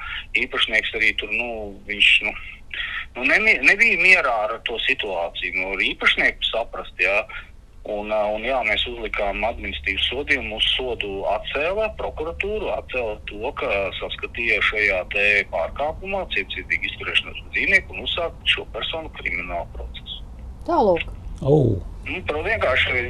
[0.45, 1.49] Īpašnieks arī tur, nu,
[1.91, 2.37] viņš, nu,
[3.19, 7.25] nu nebija mierā ar to situāciju, nu, ar īpašnieku saprast, jā.
[7.85, 13.69] Un, un jā, mēs uzlikām administratīvu sodījumu, mūsu sodu atcēla prokuratūru, atcēla to, ka
[13.99, 15.03] saskatīja šajā
[15.53, 20.25] pārkāpumā cietsirdīgi izturēšanos pret dzīvnieku un uzsākt šo personu kriminālu procesu.
[20.65, 21.05] Tālāk.
[21.45, 21.77] Oh.
[22.09, 23.05] Nu, par vienkārši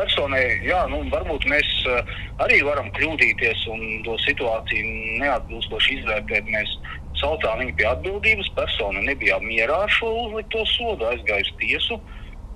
[0.00, 6.48] personai, jā, nu, varbūt mēs uh, arī varam kļūdīties un to situāciju neatbilstoši izvērtēt.
[6.56, 6.72] Mēs
[7.20, 12.00] saucām viņu pie atbildības, persona nebija mierā ar šo uzlikto sodu, aizgāja uz tiesu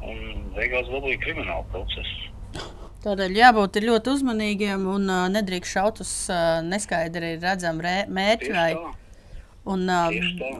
[0.07, 2.31] un beigās dabūja kriminālu procesu.
[3.01, 7.81] Tādēļ jābūt ļoti uzmanīgiem un uh, nedrīkst šaut uz uh, neskaidri redzamu.
[7.81, 8.75] Tieši Vai,
[9.73, 10.19] un, uh,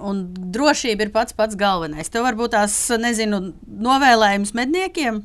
[0.09, 0.23] un
[0.55, 2.09] drošība ir pats pats galvenais.
[2.09, 3.43] Tev varbūt tās, nezinu,
[3.85, 5.21] novēlējums medniekiem.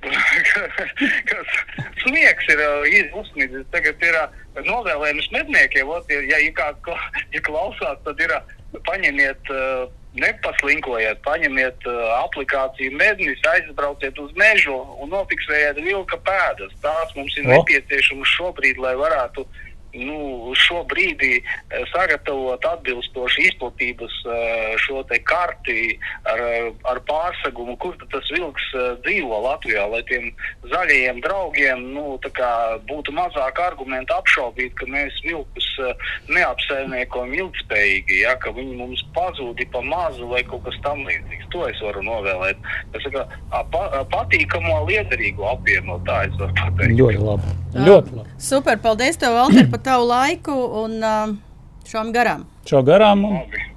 [1.30, 1.54] kas
[2.02, 3.68] sniegs ir uzsnīdis.
[3.70, 4.18] Tagad ir
[4.66, 6.98] novēlējums medniekiem, ot, ja, ja kla,
[7.30, 8.34] ja klausās, tad ir
[8.90, 9.54] paņemiet.
[9.54, 9.86] Uh,
[10.18, 16.74] Nepaslinkojiet, paņemiet uh, aplikāciju mednis, aizbrauciet uz mežu un nofiksējiet vilka pēdas.
[16.82, 17.52] Tās mums ir O.
[17.52, 19.46] nepieciešamas šobrīd, lai varētu
[19.94, 25.96] nu, šo brīdi eh, sagatavot atbilstoši izplatības eh, šo te karti
[26.28, 26.42] ar,
[26.90, 30.30] ar pārsegumu, kur tad tas vilks eh, dzīvo Latvijā, lai tiem
[30.70, 32.06] zaļajiem draugiem nu,
[32.90, 35.68] būtu mazāk argumentu apšaubīt, ka mēs vilkus
[36.30, 41.48] neapsaimniekojam ilgspējīgi, ja, ka viņi mums pazūdi pa mazu vai kaut kas tam līdzīgs.
[41.50, 42.60] To es varu novēlēt.
[42.94, 43.16] Tas ir
[43.72, 46.96] pa, patīkamo liederīgu apvienu, tā es varu pateikt.
[47.00, 47.56] Ļoti labi.
[47.74, 48.36] Ļoti labi.
[48.42, 51.34] Super, paldies tev, Valter, par tavu laiku un uh,
[51.88, 52.46] šām garām.
[52.68, 53.24] Šo garām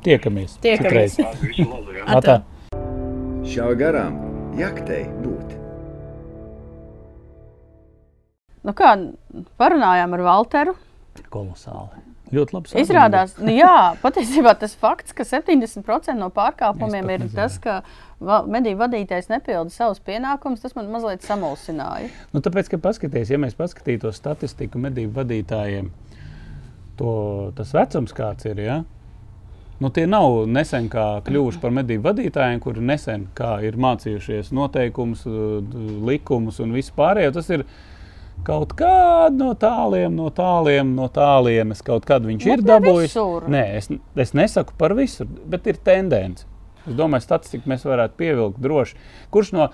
[0.05, 0.57] tiekamies.
[0.63, 1.17] Tiekamies.
[2.05, 2.41] Atā.
[3.47, 4.19] Šā garām
[4.59, 5.57] jaktei būt.
[8.63, 8.93] Nu kā,
[9.59, 10.77] parunājām ar Valteru.
[11.33, 12.02] Kolosāli.
[12.33, 12.71] Ļoti labi.
[12.81, 17.75] Izrādās, nu, jā, patiesībā tas fakts, ka 70% no pārkāpumiem ir pat tas, ka
[18.49, 22.09] mediju vadītājs nepilda savus pienākumus, tas man mazliet samulsināja.
[22.33, 25.91] Nu, tāpēc, ka paskaties, ja mēs paskatītos statistiku medību vadītājiem,
[26.97, 27.13] to,
[27.57, 28.63] tas vecums kāds ir.
[28.65, 28.81] Ja?
[29.83, 35.25] Nu, tie nav nesen kā kļuvuši par medību vadītājiem, kuri nesen kā ir mācījušies noteikumus,
[35.25, 37.33] d- likumus un visu pārējo.
[37.35, 37.65] Tas ir
[38.43, 41.83] kaut kādā no tāliem, no tāliem, no tālienes.
[41.85, 43.11] Kaut kad viņš Bet ir ne dabūjis.
[43.13, 43.45] visur.
[43.53, 46.47] Nē, es, es nesaku par visur, bet ir tendence.
[46.83, 48.97] Es domāju, statistiku mēs varētu pievilkt droši.
[49.31, 49.69] Kurš no,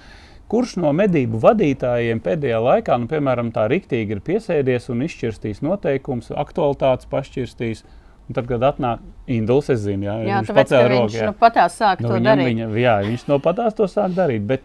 [0.50, 6.30] kurš no medību vadītājiem pēdējā laikā, nu, piemēram, tā riktīgi ir piesēdies un izšķirstījis noteikumus,
[6.38, 7.84] aktualitātes pašķirstījis?
[8.30, 11.18] Un tad, kad atnāk Induls, es zinu, jā, Jā, viņš tāpēc, ka pacēla viņš roku.
[11.18, 11.26] jā.
[11.26, 12.50] nu, patās sāk Nu, to viņam, darīt.
[12.52, 14.44] viņa, jā, viņš no patās to sāk darīt.
[14.46, 14.62] Bet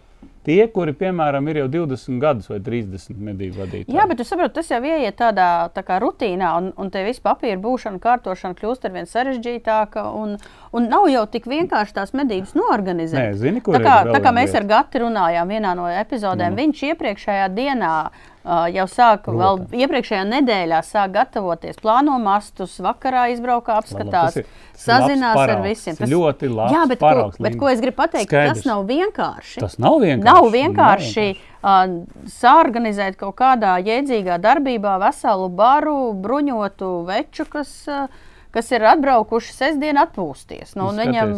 [0.47, 4.57] tie, kuri, piemēram, ir jau 20 gadus vai 30 medību vadītāji, Jā, bet jūs saprotat,
[4.59, 8.85] tas jau ieiet tādā tā kā rutīnā, un, un te viss papīra būšana, kārtošana kļūst
[8.89, 10.05] ar vien sarežģītāka.
[10.21, 10.37] Un,
[10.75, 13.21] un nav jau tik vienkārši tās medības noorganizēt.
[13.21, 16.61] Nē, zini, tā kā, tā kā mēs ar Gati runājām vienā no epizodēm, mm.
[16.63, 19.71] viņš iepriekšējā dienā uh, jau sāka, vēl Protams.
[19.73, 25.37] iepriekšējā nedēļā sāk gatavoties, plāno mastus, vakarā izbraukā, apskatās, tas ir- tas ir labs sazinās
[25.37, 25.97] ar visiem.
[25.97, 27.59] tas ir ļoti labs Jā, bet, ko, paraugs, bet Linda.
[27.59, 28.55] ko es gribu pateikt, Skaidrs.
[28.55, 29.61] tas nav vienkārši.
[29.61, 30.25] tas nav vienkārši.
[30.25, 31.87] Nav vienkārši uh,
[32.29, 38.07] sāorganizēt kaut kādā jēdzīgā darbībā veselu baru, bruņotu veču, kas, uh,
[38.53, 40.77] kas ir atbraukuši sestdien atpūsties.
[40.77, 41.33] Nu, viņam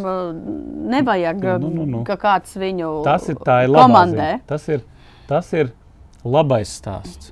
[0.91, 2.03] nevajag, Nu, nu, nu, nu.
[2.03, 4.27] ka kāds viņu Tas ir tā ir komandē.
[4.37, 4.45] ziņa.
[4.47, 4.83] Tas ir,
[5.27, 5.71] tas ir
[6.27, 7.31] labais stāsts.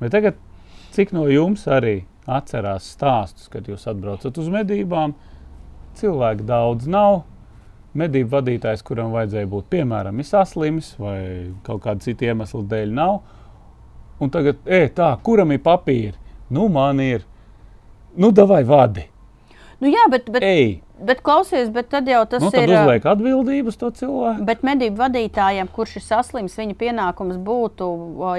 [0.00, 0.38] Bet tagad,
[0.94, 5.14] cik no jums arī atcerās stāstus, kad jūs atbraucat uz medībām,
[5.98, 7.22] cilvēku daudz nav.
[7.94, 11.18] Medību vadītājs, kuram vajadzēja būt, piemēram, ir saslims vai
[11.62, 13.20] kaut kāda cita iemesla dēļ, nav.
[14.18, 16.16] Un tagad, e, tā, kuram ir papīri?
[16.50, 17.22] Nu, man ir.
[18.18, 19.06] Nu, davai vadi.
[19.82, 22.74] Nu, jā, bet, bet, Ej, bet klausies, bet tad jau tas nu, tad ir.
[22.74, 24.46] uh, uzliek atbildību uz to cilvēku.
[24.48, 27.90] Bet medību vadītājiem, kurš ir saslims, viņa pienākums būtu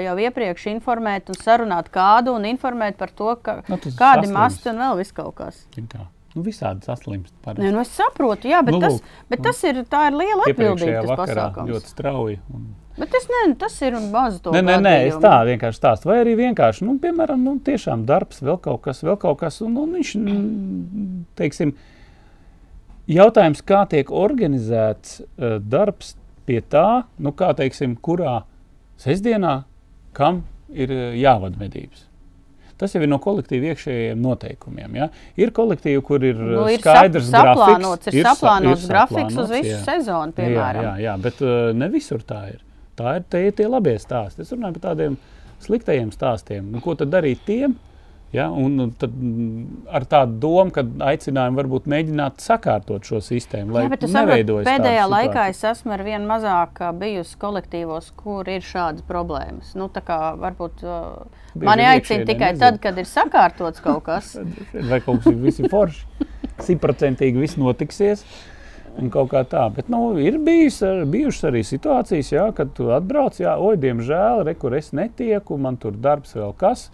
[0.06, 4.82] jau iepriekš informēt un sarunāt kādu un informēt par to, ka Nu, kādi masti un
[4.84, 5.64] vēl viss kaut kas.
[5.76, 7.32] Kā, Nu, visādi saslimst.
[7.56, 10.18] Nē, nu es saprotu, jā, bet, Nu, nu, tas, lūk, bet tas ir, tā ir
[10.20, 10.98] liela atbildība.
[11.06, 12.36] Tas vakarā ļoti strauji.
[12.52, 12.66] Un...
[12.98, 16.10] Bet tas, ne, tas ir maz to Nē, nē, nē, es tā vienkārši stāstu.
[16.10, 19.62] Vai arī vienkārši, nu, piemēram, nu, tiešām darbs, vēl kaut kas, vēl kaut kas.
[19.64, 20.12] Un, un viņš,
[21.40, 21.72] teiksim,
[23.16, 26.14] jautājums, kā tiek organizēts uh, darbs
[26.48, 28.42] pie tā, nu, kā teiksim, kurā
[29.00, 29.62] sestdienā,
[30.16, 32.05] kam ir uh, jāvada medības.
[32.76, 34.96] Tas jau ir no kolektīva iekšējiem noteikumiem.
[35.00, 35.06] Ja?
[35.40, 37.62] Ir kolektīvi, kur ir, Nu, uh, ir skaidrs sap- grafiks.
[37.64, 39.80] saplānots, ir sa- saplānots ir grafiks uz saplānots, visu jā.
[39.86, 40.82] sezonu, piemēram.
[40.84, 42.60] Jā, jā, jā bet uh, ne visur tā ir.
[42.96, 44.40] Tā ir tie, tie labie stāsti.
[44.44, 45.16] Es runāju par tādiem
[45.64, 46.68] sliktajiem stāstiem.
[46.72, 47.76] Nu, ko tad darīt tiem?
[48.34, 53.84] Ja, un tad, mm, ar tādu domu, ka aicinājumi varbūt mēģināt sakārtot šo sistēmu, lai
[53.86, 55.70] saprotu, neveidojas pēdējā laikā situācija.
[55.70, 59.70] es esmu ar vien mazāk bijusi kolektīvos, kur ir šādas problēmas.
[59.78, 61.22] Nu, tā varbūt uh,
[61.54, 62.64] mani aicina tikai nezinu.
[62.66, 64.34] tad, kad ir sakārtots kaut kas.
[64.90, 66.04] Vai kaut kas ir visi forši,
[66.66, 68.26] simtprocentīgi viss notiksies.
[68.96, 72.88] Un kaut kā tā, bet nu, ir bijis, ar- bijušas arī situācijas, jā, kad tu
[72.96, 76.88] atbrauc, jā, oi, diemžēl, re, kur es netieku, man tur darbs vēl kas.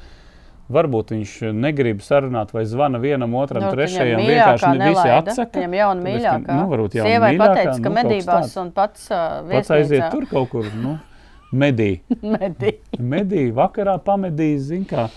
[0.72, 4.22] Varbūt viņš negrib sarunāt, vai zvana vienam, otram, Nu, trešajam.
[4.22, 5.58] Vienkārši visi atsaka.
[5.58, 6.58] Viņam Tāpēc, ka, mīļākā.
[6.60, 10.28] Nu, varbūt jau Sievai pateica, ka nu, medībās un pats uh, Pats aiziet viesnīcā tur
[10.30, 10.94] kaut kur, nu,
[11.52, 11.90] medī.
[12.36, 12.76] medī.
[12.98, 15.08] Medī, vakarā pamedīs, zin kā.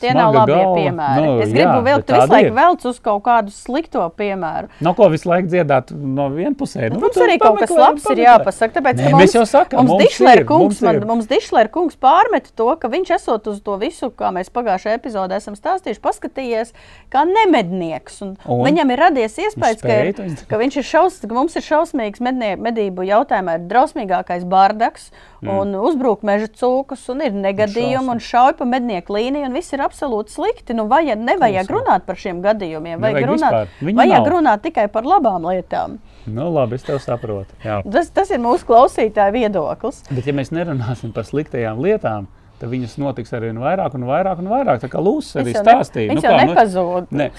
[0.00, 0.74] Tie Smaga nav labi galva.
[0.78, 1.24] piemēri.
[1.24, 4.68] Nu, es gribu jā, vēl, bet tu visu laiku velc uz kaut kādu slikto piemēru.
[4.84, 6.88] Nav ko visu laiku dziedāt no vienpusē.
[6.90, 8.74] Nu, Mums tad arī kaut kas labs ir jāpasaka.
[8.80, 12.50] Tāpēc, Nē, ka mēs jau sakām, mums mums kungs, mums man, mums Dišlera kungs pārmeta
[12.58, 16.74] to, ka viņš esot uz to visu, kā mēs pagājušajā epizodē esam stāstījuši, paskatījies
[17.14, 18.20] kā nemednieks.
[18.26, 18.64] Un Un?
[18.66, 22.54] viņam ir radies iespējas, ka, ir, ka, viņš ir šaus, ka mums ir šausmīgs mednie,
[22.60, 25.10] medību jautājumā, ir drausmīgākais bardaks
[25.44, 25.58] Mm.
[25.60, 29.82] un uzbruk meža cūkus un ir negadījumi un šauj pa mednieku līniju un viss ir
[29.86, 30.74] absolūti slikti.
[30.76, 31.76] Nu, vajag, nevajag Klusā.
[31.78, 34.30] runāt par šiem gadījumiem, vajag, Nevajag runāt, vajag nav.
[34.34, 35.98] runāt tikai par labām lietām.
[36.26, 37.52] Nu, labi, es tev saprotu.
[37.64, 37.82] Jā.
[37.92, 40.02] Tas, tas ir mūsu klausītāja viedoklis.
[40.10, 42.26] Bet, ja mēs nerunāsim par sliktajām lietām,
[42.60, 44.80] tad viņas notiks ar vien vairāk un vairāk un vairāk.
[44.84, 46.14] Tā kā Lūsis arī stāstīja.
[46.16, 47.10] nu, kā, nu, nepazūd.
[47.12, 47.30] Ne,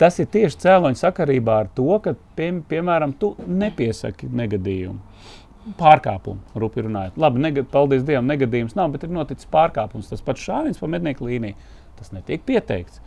[0.00, 4.98] tas ir tieši cēloņa sakarībā ar to, ka, pie, piemēram, tu nepiesaki negadījumu.
[5.78, 7.14] Pārkāpumu, rupi runājot.
[7.16, 10.10] Labi, negad, paldies Dievam, negadījums nav, bet ir noticis pārkāpums.
[10.10, 11.54] Tas pats šāviens pa mednieku līniju.
[11.98, 13.00] Tas netiek pieteikts.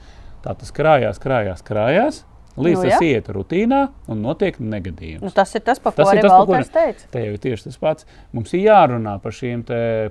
[0.45, 2.23] Tā tas krājās, krājās, krājās.
[2.58, 3.08] Līdz Nu, tas jā.
[3.13, 5.22] iet rutīnā un notiek negadījums.
[5.22, 7.08] Nu, tas ir tas, par ko Tas arī tas, par ko Valters teica.
[7.13, 8.06] Te jau ir tieši tas pats.
[8.34, 9.62] Mums ir jārunā par šiem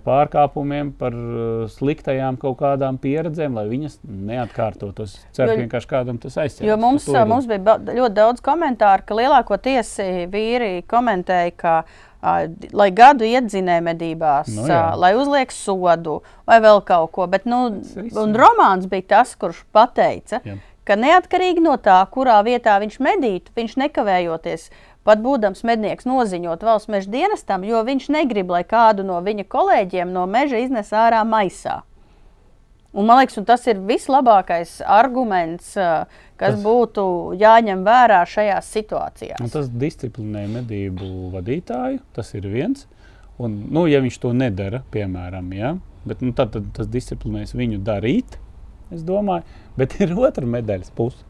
[0.06, 5.16] pārkāpumiem, par uh, sliktajām kaut kādām pieredzēm, lai viņas neatkārtotos.
[5.36, 6.66] Ceru, Jo- vienkārši kādam tas aizsāks.
[6.68, 9.94] Jo mums, mums bija ļoti daudz komentāru, ka lielākoties
[10.32, 11.74] vīri komentēja, ka,
[12.76, 14.80] lai gadu iedzinēja medībās, Nu, jā.
[14.98, 17.26] lai uzliek sodu vai vēl kaut ko.
[17.30, 17.60] Bet, nu,
[18.22, 20.56] un romāns bija tas, kurš pateica, Jā.
[20.86, 24.68] Ka neatkarīgi no tā, kurā vietā viņš medītu, viņš nekavējoties.
[25.06, 30.10] Pat būdams mednieks, noziņot valsts meža dienestam, jo viņš negrib, lai kādu no viņa kolēģiem
[30.14, 31.82] no meža iznes ārā maisā.
[32.96, 36.06] Un, man liekas, tas ir vislabākais arguments, ā,
[36.40, 37.04] kas Tas- būtu
[37.36, 39.42] jāņem vērā šajās situācijās.
[39.44, 42.00] Un tas disciplinē medību vadītāju.
[42.16, 42.86] Tas ir viens.
[43.38, 45.74] Un, nu, ja viņš to nedara, piemēram, ja,
[46.08, 48.38] bet, nu, tad, tad tas disciplinēs viņu darīt.
[48.94, 49.42] Es domāju,
[49.78, 51.24] bet ir otra medaļas puse.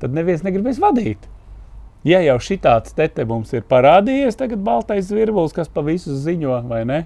[0.00, 1.28] Tad neviens negribēs vadīt.
[2.04, 6.16] Ja jau šī tāds te, te mums ir parādījies, tagad baltais zvirbulis, kas pa visu
[6.20, 7.04] ziņo, vai ne?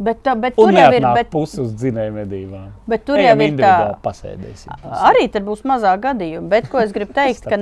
[0.00, 2.68] Bet, bet tur jau ir, bet, pusi uz dzinēju medībām.
[2.88, 3.72] bet tur Ejam jau ir tā.
[4.00, 4.86] pasēdēsim.
[4.96, 7.58] Arī tur būs mazāk gadījumu, bet ko es gribu teikt, ka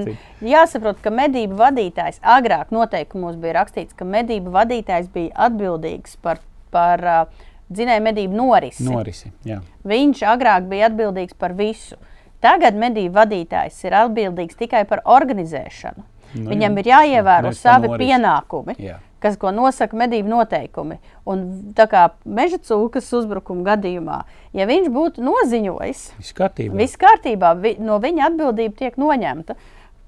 [0.47, 6.39] jāsaprot, ka medību vadītājs agrāk noteikumos bija rakstīts, ka medību vadītājs bija atbildīgs par,
[6.71, 8.85] par uh, dzinēju medību norisi.
[8.87, 9.33] Norisi.
[9.45, 9.61] Jā.
[9.89, 11.97] Viņš agrāk bija atbildīgs par visu.
[12.41, 16.05] Tagad medību vadītājs ir atbildīgs tikai par organizēšanu.
[16.39, 18.05] Nu, Viņam ir jāievēro savi norisi.
[18.11, 18.99] pienākumi, Jā.
[19.21, 20.99] kas ko nosaka medību noteikumi.
[21.27, 24.19] Un tā kā meža cūkas uzbrukuma gadījumā,
[24.53, 26.77] ja viņš būtu noziņojis, Viss kārtībā.
[26.77, 29.57] viss kārtībā, vi, no viņa atbildība tiek noņemta.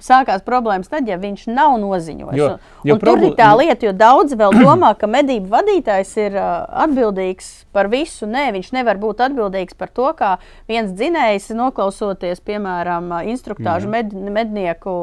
[0.00, 2.36] Sākās problēmas tad, ja viņš nav noziņojis.
[2.40, 6.36] Jo- jo un tur ir tā lieta, jo daudzi vēl domā, ka medību vadītājs ir
[6.40, 8.26] uh, atbildīgs par visu.
[8.26, 10.32] Nē, viņš nevar būt atbildīgs par to, kā
[10.68, 14.94] viens dzinējs, noklausoties, piemēram, uh, instruktāžu med, mednieku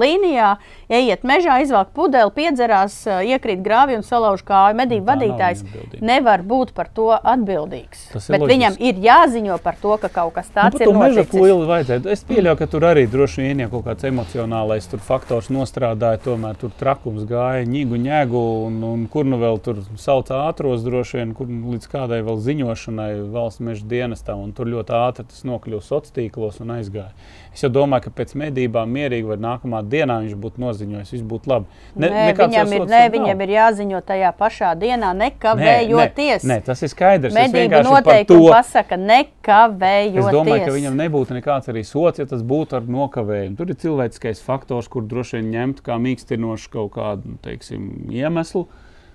[0.00, 0.54] līnijā,
[0.90, 4.78] ieiet mežā, izvelk pudeli, piedzerās, uh, iekrīt grāvī un salauž kāju.
[4.80, 5.64] Medību Tā nav vadītājs
[6.00, 8.06] nevar būt par to atbildīgs.
[8.30, 8.88] Bet viņam loģiski.
[8.90, 12.10] ir jāziņo par to, ka kaut kas Nu, tāds par ir to meža puili vajadzētu.
[12.14, 16.20] Es pieļauju, ka tur arī droši vien ir kaut kāds emocionālais tur faktors nostrādāja.
[16.24, 21.20] Tomēr tur trakums gāja, ņēgu, ņēgu, un, un kur nu vēl tur sauc ātros droši
[21.20, 25.44] vien, kur nu līdz kādai vēl ziņošanai valsts meža dienestam, un tur ļoti ātri tas
[25.48, 27.10] nokļuva sociālos tīklos un aizgāja.
[27.50, 31.50] Es jau domāju, ka pēc medībām mierīgi vai nākamā dienā viņš būtu noziņojis, viss būtu
[31.50, 31.66] labi.
[31.96, 36.44] Ne, nē, viņam, ir, nē, viņam ir jāziņo tajā pašā dienā, Nē, nekavējoties.
[36.46, 37.34] Nē, nē, tas ir skaidrs.
[37.34, 40.20] Noteikumi to- pasaka, nekavējoties.
[40.22, 43.56] Es domāju, ka viņam nebūtu nekāds arī sots, ja tas būtu ar nokavējumu.
[43.58, 48.68] Tur ir cilvēciskais faktors, kur droši vien ņemt kā mīkstinošu kaut kādu nu, teiksim, iemeslu.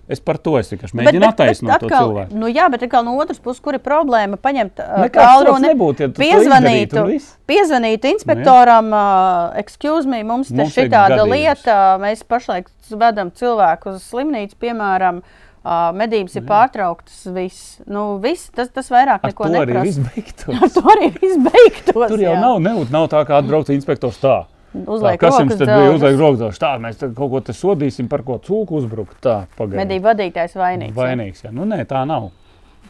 [0.05, 2.37] Es par to es vienkārši mēģinu attaisnot to cilvēku.
[2.37, 4.77] Nu, jā, bet atkal no otras puses, kur ir problēma paņemt
[5.15, 7.05] tālruni, ja piezvanītu,
[7.49, 13.95] piezvanītu inspektoram, uh, excuse me, mums te Mums ir šitāda lieta, mēs pašlaik vedam cilvēku
[13.95, 17.79] uz slimnīcu, piemēram, uh, medības ir pārtrauktas, viss.
[17.89, 20.05] Nu, viss tas, tas vairāk Ar neko neprasa.
[20.61, 21.97] Ar to arī viss beigtos.
[21.97, 22.41] Tur jau jā.
[22.41, 24.43] nav, nav, nav tā, kā atbrauc inspektors tā.
[24.83, 26.59] Uzliek tā, kas jums tad bija uzliek rokās?
[26.61, 29.17] Tā, mēs tad kaut ko te sodīsim par ko cūku uzbrukt.
[29.23, 29.79] Tā, pagaidi.
[29.79, 30.97] Medību vadītājs vainīgs.
[30.97, 31.45] Vainīgs.
[31.47, 31.53] Jā.
[31.55, 32.31] Nu, nē, tā nav.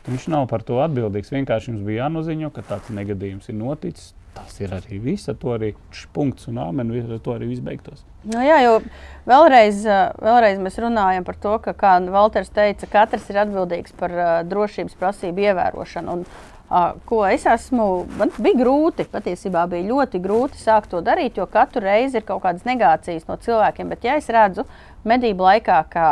[0.06, 1.34] Viņš nav par to atbildīgs.
[1.34, 4.14] Vienkārši jums bija jānoziņo, ka tāds negadījums ir noticis.
[4.36, 5.70] Tas ir arī viss, ar to arī
[6.14, 8.02] punkts un āmen, ar to arī viss beigtos.
[8.28, 8.82] Nu, jā, jo
[9.30, 9.86] vēlreiz,
[10.20, 14.12] vēlreiz mēs runājam par to, ka, kā Valters teica, katrs ir atbildīgs par
[14.50, 16.18] drošības prasību ievērošanu.
[16.18, 16.26] Un,
[17.06, 21.84] ko es esmu, man bija grūti, patiesībā bija ļoti grūti sākt to darīt, jo katru
[21.86, 23.92] reizi ir kaut kādas negācijas no cilvēkiem.
[23.94, 24.66] Bet, ja es redzu
[25.06, 26.08] medību laikā, ka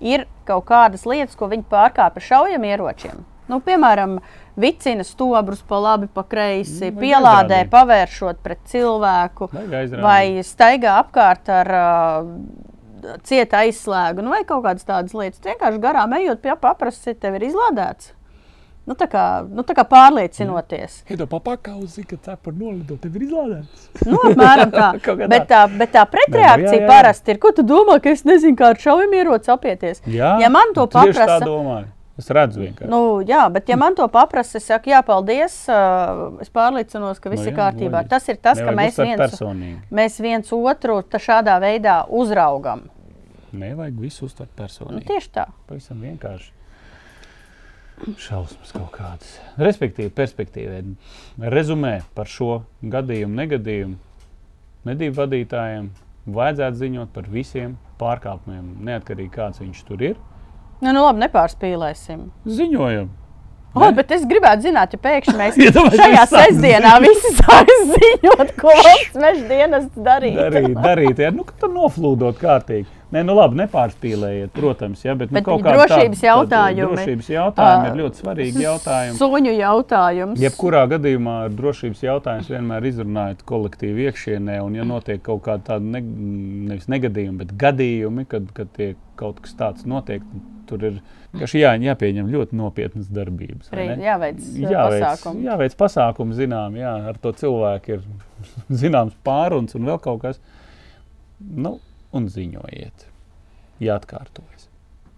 [0.00, 3.20] ir kaut kādas lietas, ko viņi pārkāpj ar šaujamieročiem,
[3.52, 4.16] nu, piemēram,
[4.56, 7.72] vicina stobrus pa labi, pa kreisi, Nu, vajag pielādē, aizrādīt.
[7.76, 9.50] pavēršot pret cilvēku,
[10.00, 12.32] vai staigā apkārt ar uh,
[13.28, 15.42] cietu aizslēgu, nu, vai kaut kādas tādas lietas.
[15.44, 18.14] Vienkārši garām ejot pie paprasti, tev ir izlādēts.
[18.82, 21.02] Nu, tā kā, nu, tā kā pārliecinoties.
[21.12, 23.84] Iedo papakā uz zika cepura nolidot, tev ir izlādēts.
[24.08, 24.88] Nu, apmēram tā.
[25.32, 25.48] Bet tā.
[25.52, 26.88] tā, bet tā pretreakcija jā, jā.
[26.90, 30.02] parasti ir, ko tu domā, ka es nezinu, kā ar šaujamieroci apieties.
[30.10, 31.90] Jā, Ja man to tieši tā paprasa, domāju.
[32.18, 32.90] Es redzu vienkārši.
[32.92, 35.54] Nu, jā, bet, ja man to paprasa, es saku, jā, paldies.
[35.70, 38.02] Uh, es pārliecinos, ka viss Nu, ir jā, kārtībā.
[38.02, 38.10] loģiski.
[38.12, 39.78] Tas ir tas, ka Nevajag mēs uztvert viens, personīgi.
[40.00, 42.82] mēs viens otru tā šādā veidā uzraugam.
[43.52, 45.06] Nevajag visu uztvert Nu, personīgi.
[45.08, 45.46] tieši tā.
[45.70, 46.50] Pavisam vienkārši.
[48.02, 49.36] Šausmas kaut kādas.
[49.62, 50.80] Respektīvi, perspektīvē.
[51.52, 53.98] Rezumē par šo gadījumu, negadījumu.
[54.88, 55.88] Medību vadītājiem
[56.34, 60.16] vajadzētu ziņot par visiem pārkāpumiem, neatkarīgi kāds viņš tur ir.
[60.82, 62.24] Nu, nu labi, nepārspīlēsim.
[62.58, 63.10] Ziņojam.
[63.72, 68.74] O, bet es gribētu zināt, ja pēkšņi mēs Iedomājies, šajā sestdienā visi sākam ziņot, ko
[68.74, 70.36] valsts meža dienas darīt.
[70.42, 72.90] Darīt, darīt, ja nu, tur noflūdot kārtīgi.
[73.12, 77.90] Nē, nu labi, nepārspīlējiet, protams, ja, bet, Bet nu, kaut kādi drošības tādi Drošības jautājumi
[77.90, 79.18] ir ļoti svarīgi jautājumi.
[79.18, 80.40] Suņu jautājums.
[80.40, 85.92] Jebkurā gadījumā ar drošības jautājumus vienmēr izrunājot kolektīvi iekšienē, un ja notiek kaut kāda tāda
[85.98, 86.00] ne,
[86.72, 90.24] nevis negadījuma, bet gadījumi, kad, kad tiek kaut kas tāds notiek,
[90.72, 90.98] tur ir
[91.36, 93.68] jā, jāpieņem ļoti nopietnas darbības.
[94.08, 95.46] jāveic uh, Jāveic, pasākumi.
[95.50, 98.04] jāveic pasākumi, zinām, jā, ar to cilvēku ir
[98.82, 100.40] zināms pāruns un vēl kaut kas.
[101.42, 101.76] Nu,
[102.12, 103.06] un ziņojiet,
[103.80, 104.68] ja atkārtojas.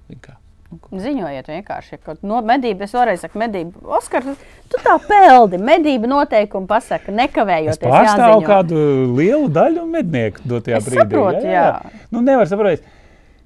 [0.09, 0.37] Zin kā.
[0.75, 4.25] Nu, Ziņojiet vienkārši, ka no medību, es varēju teikt, medību, Oskar,
[4.73, 7.79] tu tā peldi, medību noteikumu pasaka, Es nekavējoties.
[7.85, 8.49] pārstāvu jāziņo.
[8.49, 8.81] kādu
[9.15, 11.05] lielu daļu mednieku dotajā Es brīdī.
[11.05, 11.67] saprotu, jā.
[12.11, 12.83] Nu, nevar saprast.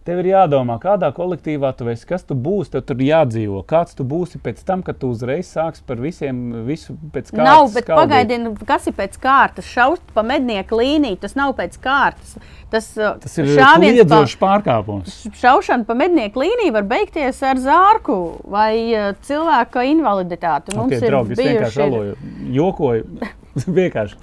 [0.09, 3.59] Tev ir jādomā, kādā kolektīvā tu esi, kas tu būsi, tev tur jādzīvo.
[3.69, 7.45] Kāds tu būsi pēc tam, kad tu uzreiz sāksi par visiem, visu pēc kārtas.
[7.45, 9.69] Nav, bet pagaidiet, kas ir pēc kārtas?
[9.69, 12.39] Šaut pa mednieku līniju, tas nav pēc kārtas.
[12.73, 15.19] Tas, uh, Tas ir šāviens pa- liedzošs pārkāpums.
[15.43, 18.17] Šaušana pa mednieku līniju var beigties ar zārku
[18.49, 20.73] vai uh, cilvēka invaliditāti.
[20.79, 22.17] Mums Okay, ir draugi, vienkārši bijuši- aloju,
[22.57, 23.05] jokoju.
[23.81, 24.17] vienkārši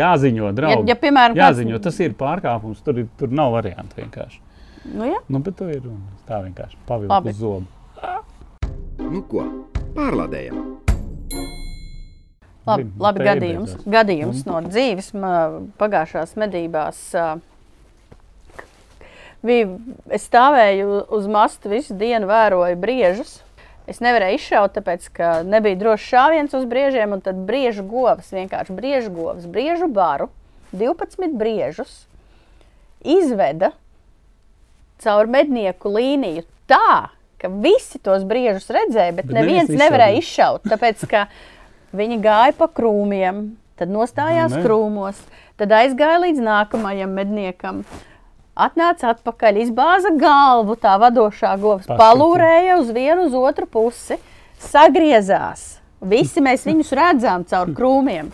[0.00, 0.88] jāziņo, draugi.
[0.88, 2.80] ja, piemēram, kāds- jāziņo, tas ir pārkāpums.
[2.84, 4.40] Tur, ir, tur nav variantu vienkārši.
[4.84, 5.20] Nu, jā.
[5.30, 5.84] Nu, bet tu ir.
[6.26, 7.30] Tā vienkārši pavilkt Labi.
[7.30, 7.66] uz zobu.
[9.02, 9.44] Nu ko,
[9.94, 10.58] pārlādējam!
[12.66, 15.10] Labi, Labi, gadījums, gadījums no dzīves
[15.80, 17.00] pagājušās medībās.
[19.42, 19.72] Bija,
[20.14, 23.40] es stāvēju uz masta visu dienu, vēroju briežus.
[23.90, 28.76] Es nevarēju izšaut, tāpēc, ka nebija drošs šāviens uz briežiem, un tad briežu govs, vienkārši
[28.78, 30.30] briežu govs, briežu baru,
[30.70, 32.04] 12 briežus
[33.02, 33.72] izveda
[35.02, 37.10] caur mednieku līniju tā,
[37.42, 40.68] ka visi tos briežus redzēja, bet, Bet neviens neviens nevarēja izšaut.
[40.70, 41.26] Tāpēc, ka
[41.96, 43.44] viņi gāja pa krūmiem,
[43.80, 44.64] tad nostājās Nu, ne.
[44.66, 45.18] krūmos,
[45.60, 47.82] tad aizgāja līdz nākamajam medniekam.
[48.52, 54.18] Atnāca atpakaļ, izbāza galvu, tā vadošā govs, palūrēja uz vienu, uz otru pusi,
[54.60, 55.78] sagriezās.
[56.02, 58.28] Visi mēs viņus redzam caur krūmiem.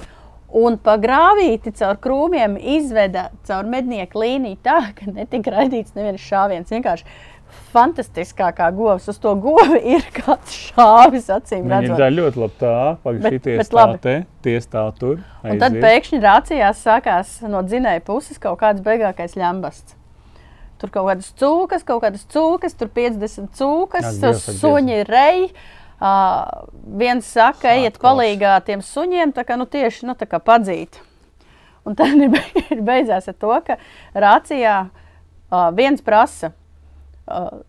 [0.48, 6.72] Un pa grāvīti caur krūmiem izveda caur mednieku līniju tā, ka netika raidīts neviens šāviens.
[6.72, 7.04] Vienkārši
[7.72, 9.08] fantastiskākā govs.
[9.12, 12.00] Uz to govi ir kāds šāvis, acīm redzot.
[12.00, 12.74] ir ļoti labi tā,
[13.04, 15.22] pagaidi, tie stāv te, tie stāv tur.
[15.44, 15.84] Un tad aiziet.
[15.84, 19.96] pēkšņi rācijās sākās no dzinēja puses kaut kāds beigākais ļambasts.
[20.78, 24.20] Tur kaut kādas cūkas, kaut kādas cūkas, tur 50 cūkas,
[24.60, 25.50] suņi reji.
[25.98, 31.00] Uh, viens saka, ejiet palīgā tiem suņiem, tā kā nu, tieši nu, tā kā padzīt.
[31.82, 33.78] Un tad ir be- ir beidzās ar to, ka
[34.14, 36.52] rācijā uh, viens prasa,
[37.26, 37.64] uh,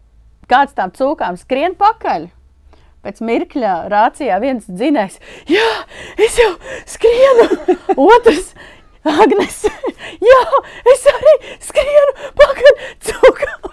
[0.49, 2.29] kāds tām cūkām skrien pakaļ.
[3.01, 5.17] Pēc mirkļa rācijā viens dzinējs,
[5.49, 5.67] jā,
[6.19, 6.51] es jau
[6.85, 7.47] skrienu.
[8.11, 8.51] Otrs,
[9.07, 9.63] Agnes,
[10.29, 10.39] jā,
[10.93, 13.71] es arī skrienu pakaļ cūkām.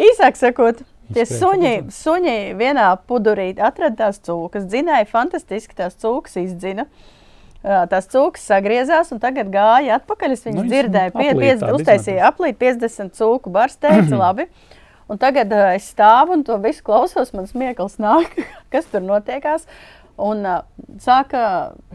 [0.00, 0.80] Īsāk sakot,
[1.14, 6.86] tie suņi, suņi vienā pudurī atrada tās cūkas, dzinēja fantastiski tās cūkas izdzina.
[7.60, 10.32] Tās cūkas sagriezās un tagad gāja atpakaļ.
[10.32, 11.30] Es viņas Nu, nu, dzirdēju, pie,
[11.60, 14.48] tādu uztaisīja aplīt 50 cūku barsteici, labi.
[15.10, 18.36] Un tagad uh, es stāvu un to visu klausos, man smieklis nāk,
[18.72, 19.66] kas tur notiekās.
[20.20, 20.62] Un uh,
[21.02, 21.42] sāka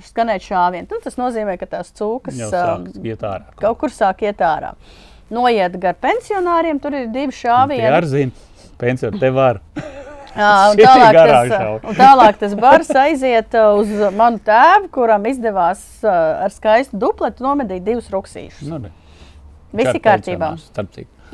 [0.03, 0.89] skanēt šāviens.
[0.91, 2.35] Nu, tas nozīmē, ka tās cūkas
[3.23, 3.53] ārā.
[3.61, 4.73] kaut kur sāk iet ārā.
[5.33, 7.87] Noiet gar pensionāriem, tur ir divi Tie šāvieni.
[8.81, 9.61] Pensiju te var.
[10.35, 15.25] Jā, un Šitie tālāk, tas, un tālāk tas bars aiziet uh, uz manu tēvu, kuram
[15.31, 18.69] izdevās uh, ar skaistu dupletu nomedīt divus ruksīšus.
[18.69, 18.93] Nu.
[19.75, 20.55] Visi kārtībā.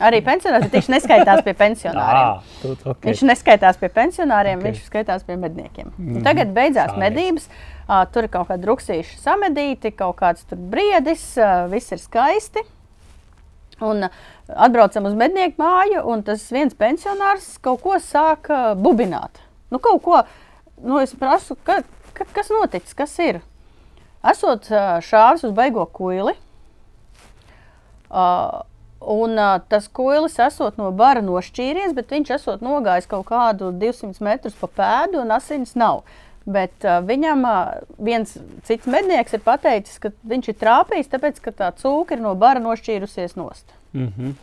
[0.02, 2.30] Arī pensionārs, viņš neskaitās pie pensionāriem.
[2.42, 3.12] Ah, tu, okay.
[3.12, 4.64] Viņš neskaitās pie pensionāriem, Ok.
[4.64, 4.72] okay.
[4.72, 5.92] viņš skaitās pie medniekiem.
[5.98, 6.24] Mm -hmm.
[6.26, 7.00] Tagad beidzās Šādies.
[7.04, 7.50] medības.
[7.92, 12.64] Uh, tur ir kaut kāda druksīša samedīti, kaut kāds tur briedis, uh, viss ir skaisti.
[13.82, 14.18] Un uh,
[14.54, 19.42] atbraucam uz mednieku māju, un tas viens pensionārs kaut ko sāk uh, bubināt.
[19.72, 20.24] Nu, kaut ko,
[20.84, 21.82] nu, es prasu, ka,
[22.18, 23.42] ka, kas noticis, kas ir?
[24.28, 26.36] Esot uh, šāvis uz beigo kuili.
[29.02, 29.40] Un
[29.72, 34.68] tas koilis esot no bara nošķīries, bet viņš esot nogājis kaut kādu 200 metrus pa
[34.68, 36.04] pēdu, un asins nav.
[36.46, 38.34] Bet uh, viņam uh, viens
[38.66, 42.60] cits mednieks ir pateicis, ka viņš ir trāpījis, tāpēc ka tā cūka ir no bara
[42.64, 43.76] nošķīrusies nost.
[43.94, 44.34] Mm -hmm.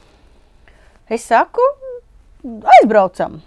[1.08, 1.64] Es saku,
[2.78, 3.40] aizbraucam.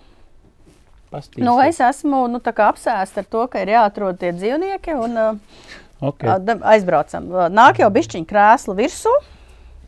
[1.11, 1.43] Pastīsim.
[1.43, 4.95] Nu, es esmu nu, apsēsta ar to, ka ir jāatrod tie dzīvnieki.
[4.95, 5.35] Un, uh,
[5.99, 6.39] okay.
[6.39, 7.27] Da- Aizbraucam.
[7.31, 9.11] Ā, Nāk jau bišķiņa krēsla virsū.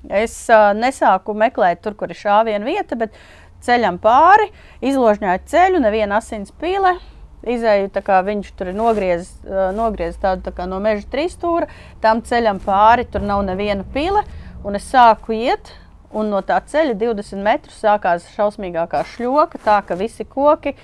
[0.10, 3.16] Es uh, nesāku meklēt tur, kur ir šāviena vieta, bet
[3.64, 4.50] ceļam pāri,
[4.84, 6.98] izložņāju ceļu, neviena asins pīle.
[7.44, 11.68] Izēju, tā kā viņš tur ir nogriezis, uh, nogriezis tādu tā kā no meža trīsstūra,
[12.04, 14.24] tam ceļam pāri, tur nav neviena pile.
[14.64, 15.74] Un es sāku iet,
[16.16, 20.76] un no tā ceļa 20 metrus sākās šausmīgākā šļoka, tā ka visi koki.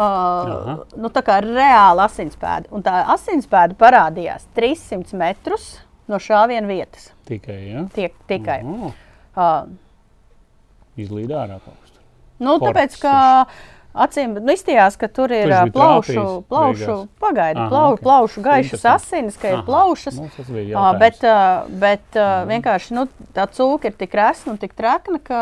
[0.00, 2.70] Uh, nu, tā kā reāla asinspēda.
[2.74, 5.68] Un tā asinspēda parādījās 300 metrus
[6.08, 7.10] no šāviena vietas.
[7.28, 7.84] Tikai, ja?
[7.94, 8.62] Tiek, tikai.
[8.64, 8.90] Oh,
[9.38, 9.68] Uh,
[10.98, 12.00] izlīd ārā paust.
[12.42, 13.12] nu, Korpus tāpēc, ka
[13.94, 18.02] acīm nu, izstījās, ka tur ir bija plaušu, plaušu pagaidi, Aha, plau, ok.
[18.04, 19.64] plaušu gaišas asinis, ka ir Aha.
[19.66, 20.14] plaušas.
[20.46, 20.98] Bija Ā, jautājums.
[21.00, 21.40] Bet, ā,
[21.82, 25.40] bet ā, vienkārši nu, tā cūka ir tik resna un tik trakna, ka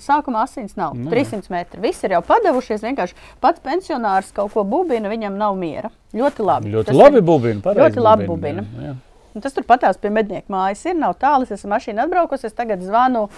[0.00, 0.94] sākumā asins nav.
[0.96, 1.24] Nu, jā.
[1.28, 1.80] 300 metri.
[1.84, 2.80] Visi ir jau padevušies.
[2.82, 3.14] Vienkārši
[3.44, 5.90] pats pensionārs kaut ko bubina, viņam nav miera.
[6.16, 6.72] Ļoti labi.
[6.72, 7.60] Ļoti Tas labi ir- bubina.
[7.60, 8.62] ļoti labi bubina.
[8.76, 8.94] Jā, jā.
[9.34, 10.84] Un Tas tur patās pie mednieku mājas.
[10.84, 12.44] Ir nav tālu, es esmu mašīna atbraukusi.
[12.44, 13.28] Es tagad zvanu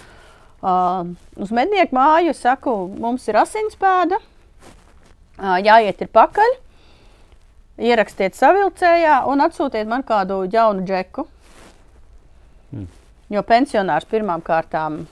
[0.63, 1.05] uh,
[1.39, 2.31] uz mednieku māju.
[2.35, 4.34] Es saku, mums ir asinspēda, uh,
[5.39, 6.59] jāiet ir pakaļ.
[7.85, 11.27] Ierakstiet savilcējā un atsūtiet man kādu jaunu džeku.
[12.71, 12.87] Mm.
[13.35, 15.07] Jo pensionārs pirmām kārtām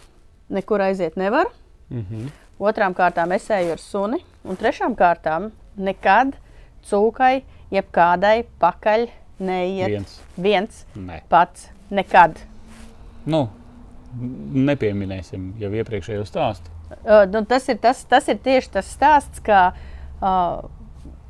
[0.53, 1.51] nekur aiziet nevar.
[1.91, 2.29] Mhm.
[2.63, 6.37] Otrām kārtām es eju ar suni, un trešām kārtām nekad
[6.87, 7.43] cūkai,
[7.75, 9.09] jebkādai pakaļ
[9.43, 10.21] neiet Viens.
[10.37, 11.23] viens Nē.
[11.29, 11.71] pats.
[11.91, 12.39] Nekad.
[13.27, 13.49] Nu,
[14.17, 16.71] nepieminēsim jau iepriekšējo stāstu.
[17.03, 19.73] Uh, nu, tas, ir, tas, tas ir tieši tas stāsts, ka.
[20.23, 20.63] Uh,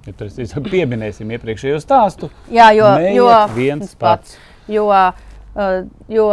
[0.02, 2.26] Ja tur es pieminēsim iepriekšējo stāstu.
[2.50, 4.34] jā, jo, jo viens pats.
[4.66, 5.76] Jo, uh,
[6.10, 6.24] jo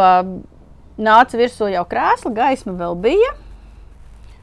[0.98, 3.36] nāca virsū jau krēsla, gaisma vēl bija.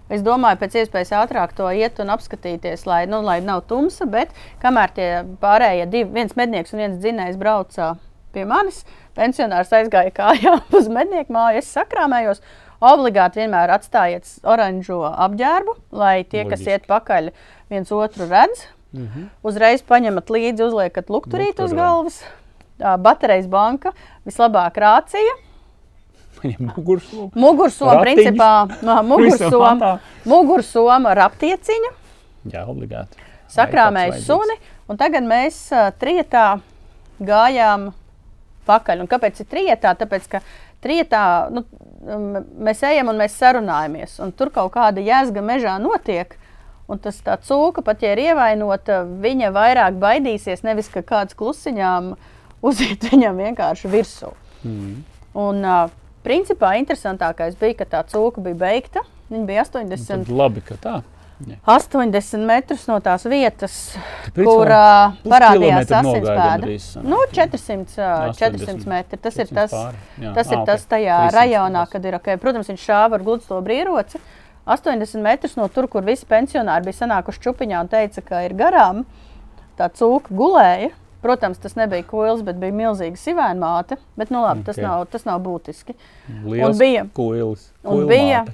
[0.06, 4.06] Es domāju, pēc iespējas ātrāk to iet un apskatīties, lai, nu, lai nav tumsa.
[4.06, 4.30] Bet
[4.62, 5.08] kamēr tie
[5.42, 7.96] pārējie divi, viens mednieks un viens dzinējs brauca
[8.36, 8.84] pie manis,
[9.18, 11.64] pensionārs aizgāja kājām uz mednieku māju.
[11.64, 12.44] Es sakrāmējos.
[12.86, 16.74] Obligāti vienmēr atstājiet oranžo apģērbu, lai tie, kas Loģiski.
[16.76, 17.30] iet pakaļ,
[17.72, 18.66] viens otru redz.
[18.96, 19.28] Mhm.
[19.44, 22.20] Uzreiz paņemat līdzi, uzliekat lukturīti uz galvas.
[22.78, 23.92] Baterijas banka
[24.26, 25.34] vislabāk rācija.
[26.60, 27.30] Mugursoma.
[27.34, 28.50] Mugursoma principā
[28.84, 29.94] nā, mugursoma,
[30.28, 31.92] mugursoma ar aptieciņu,
[32.52, 33.18] Jā, obligāti.
[33.50, 34.58] sakrāmēju suni.
[34.86, 36.60] Un tagad mēs uh, trietā
[37.18, 37.88] gājām
[38.68, 39.02] pakaļ.
[39.02, 39.94] Un kāpēc ir trietā?
[39.98, 40.42] Tāpēc, ka
[40.84, 41.64] trietā nu,
[42.62, 44.20] mēs ejam un mēs sarunājamies.
[44.22, 46.36] Un tur kaut kāda jēzga mežā notiek.
[46.86, 50.62] Un tas tā cūka, pat ja ir ievainota, viņa vairāk baidīsies.
[50.66, 52.12] Nevis ka kāds klusiņām
[52.66, 54.30] uziet viņam vienkārši virsū.
[54.62, 55.02] Mm.
[55.36, 55.90] Un, uh,
[56.26, 59.02] principā, interesantākais bija, ka tā cūka bija beigta.
[59.32, 60.96] Viņa bija 80, Tad labi, ka tā.
[61.66, 63.74] 80 metrus no tās vietas,
[64.24, 67.02] Tāpēc kur uh, parādījās asinspēda.
[67.04, 69.18] Nu, 400, uh, 80, 400 metri.
[69.20, 70.00] Tas ir 400 tas, pāri.
[70.22, 70.32] Jā.
[70.38, 72.30] tas, ir Ā, tas tajā 300 rajonā, kad ir ok.
[72.40, 74.22] Protams, viņš šāva ar gludstobru ieroci.
[74.66, 79.04] 80 metrus no tur, kur visi pensionāri bija sanākuši čupiņā un teica, ka ir garām,
[79.78, 80.90] tā cūka gulēja.
[81.22, 83.96] Protams, tas nebija koils, bet bija milzīga sivēna māte.
[84.16, 84.82] Bet, nu, labi, tas, Ok.
[84.84, 85.94] nav, tas nav būtiski.
[86.44, 87.72] Liels bija- kuilis.
[87.84, 88.44] Un bija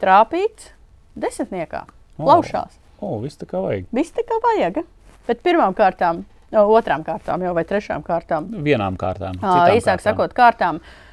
[0.00, 0.70] trāpīts
[1.18, 1.82] desmitniekā,
[2.18, 2.24] O.
[2.24, 2.78] plaušās.
[3.00, 3.86] O, viss tā kā vajag.
[3.92, 4.84] Viss tā kā vajag.
[5.26, 9.34] Bet pirmām kārtām, no, otrām kārtām jau vai trešām kārtām, Vienām kārtām.
[9.40, 10.02] citām īsāk kārtām.
[10.02, 10.76] sakot, kārtām.
[10.76, 11.11] Uh,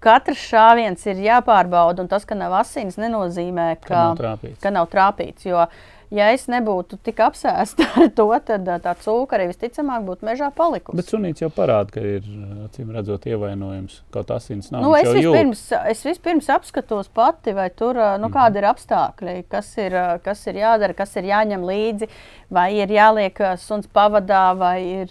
[0.00, 4.60] katrs šāviens ir jāpārbauda, un tas, ka nav asins, nenozīmē, ka, Ka nav trāpīts.
[4.62, 5.46] ka nav trāpīts.
[5.46, 5.66] Jo,
[6.10, 10.48] ja es nebūtu tik apsēsta ar to, tad ā, tā cūka arī visticamāk būtu mežā
[10.54, 10.96] palikusi.
[10.96, 12.24] Bet sunīts jau parāda, ka ir
[12.68, 14.00] acīm redzot ievainojums.
[14.14, 14.82] Kaut asins nav.
[14.86, 18.20] Nu, es, vispirms, es vispirms apskatos pati, vai tur Mhm.
[18.22, 22.08] nu, kādi ir apstākļi, kas ir, kas ir jādara, kas ir jāņem līdzi,
[22.50, 25.08] vai ir jāliek suns pavadā, vai ir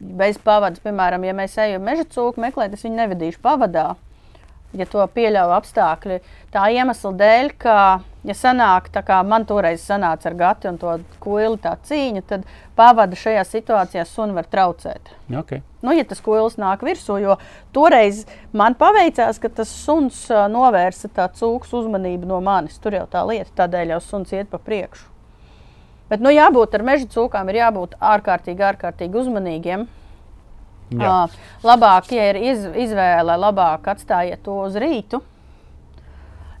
[0.00, 0.80] bez pavadas.
[0.80, 3.96] Piemēram, ja mēs ejam meža cūku meklēt, es viņu nevedīšu pavadā.
[4.76, 6.20] Ja to pieļauj apstākļi.
[6.54, 7.76] Tā iemesla dēļ, ka,
[8.26, 12.46] ja sanāk, kā man toreiz sanāca ar gati un to kuili tā cīņa, tad
[12.78, 15.12] pavada šajā situācijā suni var traucēt.
[15.42, 15.64] Okay.
[15.82, 17.38] Nu, ja tas koils nāk virsū, jo
[17.76, 22.78] toreiz man paveicās, ka tas suns novērsa tā cūks uzmanību no manis.
[22.82, 25.08] Tur jau tā lieta, tādēļ jau suns iet pa priekšu.
[26.10, 29.86] Bet, nu, jābūt ar meža cūkām, ir jābūt ārkārtīgi, ārkārtīgi uzmanīgiem.
[30.90, 31.30] Uh,
[31.62, 35.20] labāk, ja ir iz, izvēle, labāk atstājiet to uz rītu.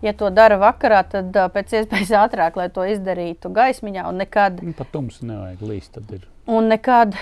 [0.00, 4.06] Ja to dara vakarā, tad uh, pēc iespējas ātrāk, lai to izdarītu gaismiņā.
[4.08, 5.98] Un nekad, Nu, Pat tums nevajag līst.
[6.48, 7.18] Un nekad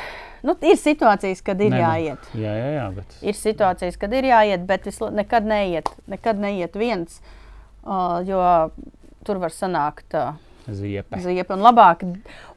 [0.47, 2.29] nu, ir situācijas, kad ir Nē, nu, jāiet.
[2.39, 2.85] Jā, jā, jā.
[3.01, 3.17] Bet...
[3.25, 7.19] Ir situācijas, kad ir jāiet, bet es nekad neiet, nekad neiet viens,
[7.83, 8.45] uh, jo
[9.27, 10.37] tur var sanākt uh,
[10.69, 11.19] Ziepe.
[11.25, 11.57] ziepa.
[11.57, 12.05] Un, labāk,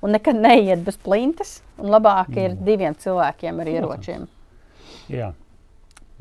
[0.03, 1.61] un nekad neiet bez plintas.
[1.81, 4.27] Un labāk ir diviem cilvēkiem ar ieročiem.
[5.11, 5.33] Jā,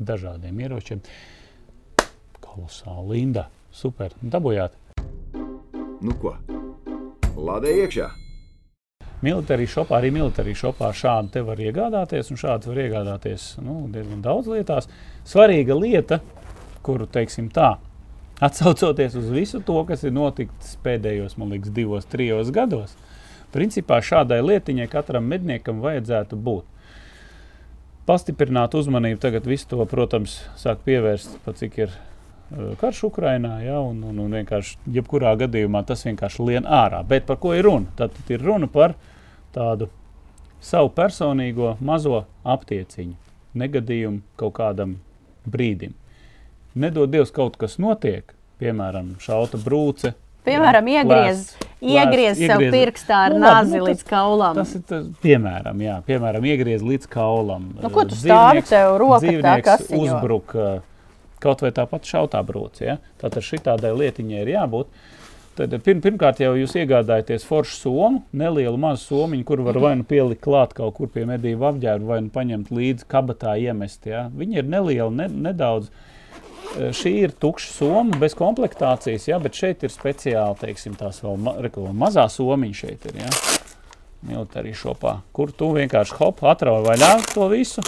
[0.03, 0.99] dažādiem ieročiem.
[2.43, 3.45] Kolosāli, Linda.
[3.71, 4.11] Super.
[4.19, 4.73] Dabūjāt.
[6.03, 6.33] Nu ko?
[7.39, 8.09] Lādē iekšā!
[9.23, 14.25] Militārī šopā, arī militārī šopā šādu te var iegādāties, un šādu var iegādāties nu, diezgan
[14.25, 14.89] daudz lietās.
[15.29, 16.19] Svarīga lieta,
[16.83, 17.75] kuru teiksim tā,
[18.43, 22.97] atsaucoties uz visu to, kas ir noticis pēdējos, man liekas, divos, trijos gados,
[23.55, 26.67] principā šādai lietiņai katram medniekam vajadzētu būt.
[28.11, 33.77] Pastiprināt uzmanību, tagad visu to, protams, sāk pievērst, pat cik ir uh, karš Ukrainā, ja,
[33.79, 37.05] un, un, un vienkārši, jebkurā gadījumā tas vienkārši lien ārā.
[37.07, 37.87] Bet par ko ir runa?
[37.95, 38.97] Tad ir runa par
[39.55, 39.87] tādu
[40.59, 43.15] savu personīgo mazo aptieciņu,
[43.63, 44.97] negadījumu kaut kādam
[45.47, 45.95] brīdim.
[46.75, 50.17] Nedod Dievs, kaut kas notiek, piemēram, šauta brūce.
[50.47, 54.55] Piemēram, jā, iegriez, lēst, iegriez lēst, sev pirkstā ar Nu, nāzi nu, tas- līdz kaulam.
[54.57, 57.67] Tas ir tas, piemēram, jā, piemēram, iegriez līdz kaulam.
[57.81, 60.01] Nu, ko tu stāvi, tev roka tā kasiņo?
[60.01, 60.55] uzbruk
[61.41, 62.85] kaut vai tāpat šautā brūce.
[62.85, 62.97] Ja?
[63.21, 64.85] Tātad šitādai lietiņai ir jābūt.
[65.57, 70.05] Tad, pir, pirmkārt, jau jūs iegādājaties foršu somu, nelielu mazu somiņu, kur var vai nu
[70.07, 74.05] pielikt klāt kaut kur pie medību apģērba, vai nu paņemt līdzi kabatā iemest.
[74.07, 74.29] Ja?
[74.33, 75.89] Viņi ir nelieli, ne, nedaudz.
[75.89, 76.10] Eh,
[76.95, 79.39] Šī ir tukša soma, bez komplektācijas, ja?
[79.43, 83.17] bet šeit ir speciāli, teiksim, tās vēl ma reku, mazā somiņa šeit ir.
[83.25, 83.31] Ja?
[84.29, 87.83] Militārī šopā, kur tu vienkārši hop, atrauj vaļā to visu.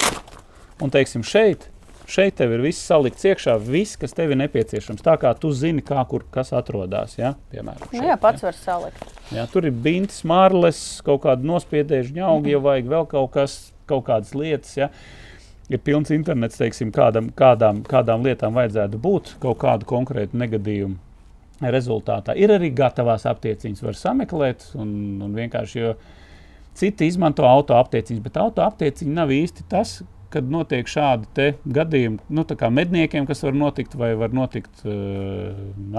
[0.82, 1.70] Un, teiksim, šeit,
[2.10, 5.04] šeit tev ir viss salikts iekšā, viss, kas tev ir nepieciešams.
[5.06, 7.16] Tā kā tu zini, kā kur kas atrodas.
[7.20, 7.36] Ja?
[7.54, 9.04] Piemēram, Nu, šeit, jā, pats var salikt.
[9.32, 13.60] Ja, tur ir bintas, mārles, kaut kāda nospiedēša ņauga, ja vajag vēl kaut kas,
[13.90, 14.74] kaut kādas lietas.
[14.76, 14.90] Ja.
[15.72, 20.98] Ir pilns internets, teiksim, kādam, kādām, kādām lietām vajadzētu būt kaut kādu konkrētu negadījumu
[21.72, 22.36] rezultātā.
[22.36, 24.90] Ir arī gatavās aptieciņas, var sameklēt un,
[25.24, 25.94] un vienkārši.
[26.74, 30.00] Citi izmanto auto aptieciņas, bet auto aptieciņa nav īsti tas,
[30.34, 35.52] kad notiek šādi gadījumi, nu, kā medniekiem, kas var notikt, vai var notikt uh,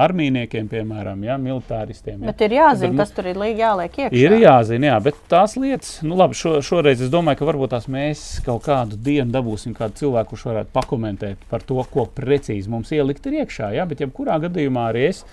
[0.04, 2.22] armijniekiem, piemēram, ja, militāristiem.
[2.22, 2.32] Ja.
[2.32, 4.20] Bet ir jāzina, Tad, nu, kas tur ir li- jāliek iekšā.
[4.20, 7.88] Ir jāzina, jā, bet tās lietas, nu, labi, šo, šoreiz es domāju, ka varbūt tās
[7.90, 12.92] mēs kaut kādu dienu dabūsim kādu cilvēku, kurš varētu pakomentēt par to, ko precīzi mums
[12.94, 13.72] ielikt ir iekšā.
[13.78, 15.24] Jā, bet jebkurā gadījumā arī es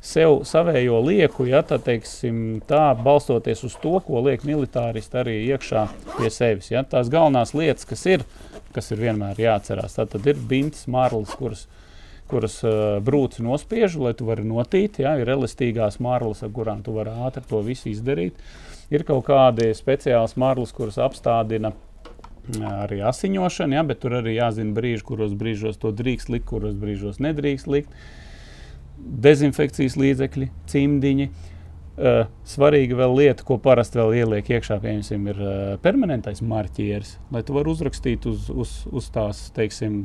[0.00, 5.84] sev savējo lieku, ja tā teiksim, tā balstoties uz to, ko liek militāristi arī iekšā
[6.16, 6.70] pie sevis.
[6.72, 6.84] Ja.
[6.88, 8.24] Tās galvenās lietas, kas ir,
[8.74, 11.68] kas ir vienmēr jāatcerās, tā tad ir bintas, marlis, kuras
[12.30, 15.00] kuras uh, brūci nospiež, lai tu vari notīt.
[15.02, 18.38] Ja, ir elastīgās marlas, ar kurām tu vari ātri to visu izdarīt.
[18.94, 21.72] Ir kaut kādi speciāls marlis, kuras apstādina
[22.58, 27.20] arī asiņošana, ja, bet tur arī jāzina brīži, kuros brīžos to drīkst likt, kuros brīžos
[27.22, 27.92] nedrīkst likt.
[29.00, 31.30] Dezinfekcijas līdzekļi, cimdiņi.
[32.00, 37.42] Uh, svarīga vēl lieta, ko parasti vēl ieliek iekšā, piemēram, ir uh, permanentais marķieris, lai
[37.44, 39.98] tu varētu uzrakstīt uz, uz, uz tās, teiksim,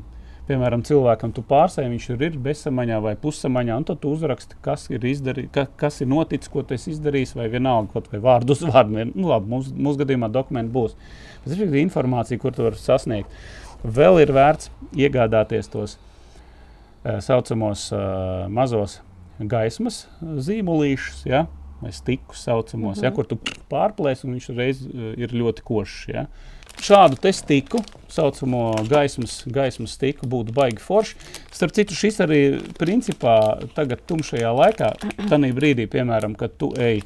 [0.50, 4.90] piemēram, cilvēkam tu pārsēji, viņš ir, ir bezsamaņā vai pussamaņā, un tad tu uzraksti, kas
[4.92, 8.58] ir, izdarī, ka, kas ir noticis, ko tu esi izdarījis, vai vienalga, kaut vai vārdu
[8.58, 9.06] uz vārdu.
[9.14, 10.98] Nu, labi, mums, mūsu gadījumā dokumenti būs.
[11.46, 13.40] Bet ir informācija, kur tu vari sasniegt.
[13.86, 16.15] Vēl ir vērts iegādāties tos tā
[17.22, 17.90] saucamos
[18.50, 19.00] mazos
[19.40, 21.46] gaismas zīmolīšus, ja,
[21.82, 23.06] vai stikus saucamos, mm -hmm.
[23.06, 23.38] ja, kur tu
[23.70, 24.82] pārplēsi, un viņš reiz
[25.18, 26.08] ir ļoti košs.
[26.08, 26.26] Ja.
[26.82, 31.16] Šādu stiku, saucamo gaismas, gaismas stiku, būtu baigi forši.
[31.52, 34.92] Starp citu, šis arī principā tagad tumšajā laikā,
[35.32, 37.02] tādā brīdī, piemēram, kad tu ej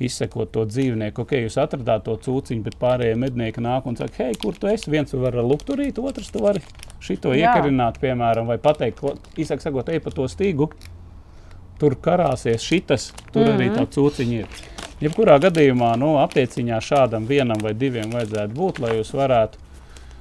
[0.00, 1.24] izsekot to dzīvnieku.
[1.24, 4.90] Ok, jūs atradāt to cūciņu, bet pārējie mednieki nāk un saka, hei, kur tu esi?
[4.92, 6.62] Viens var ar lukturīt, otrs tu vari
[7.02, 7.52] šito Jā.
[7.52, 9.02] iekarināt, piemēram, vai pateikt,
[9.38, 10.70] īsāk sakot, ej pa to stīgu.
[11.78, 13.56] Tur karāsies šitas, tur mm -hmm.
[13.56, 14.46] arī tā cūciņa ir.
[14.98, 19.58] Jebkurā gadījumā, nu, aptieciņā šādam vienam vai diviem vajadzētu būt, lai jūs varētu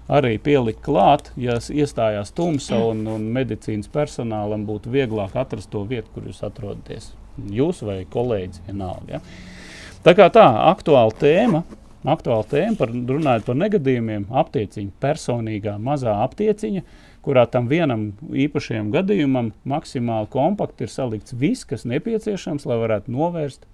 [0.07, 6.09] arī pielikt klāt, ja iestājās tumsa un, un medicīnas personālam būtu vieglāk atrast to vietu,
[6.13, 7.11] kur jūs atrodaties.
[7.51, 9.17] Jūs vai kolēģis vienalga.
[9.17, 9.19] Ja?
[10.07, 11.65] Tā kā tā aktuāla tēma,
[12.07, 16.83] aktuāla tēma par, runājot par negadījumiem, aptieciņa, personīgā mazā aptieciņa,
[17.25, 23.67] kurā tam vienam īpašajam gadījumam maksimāli kompakti ir salikts viss, kas nepieciešams, lai varētu novērst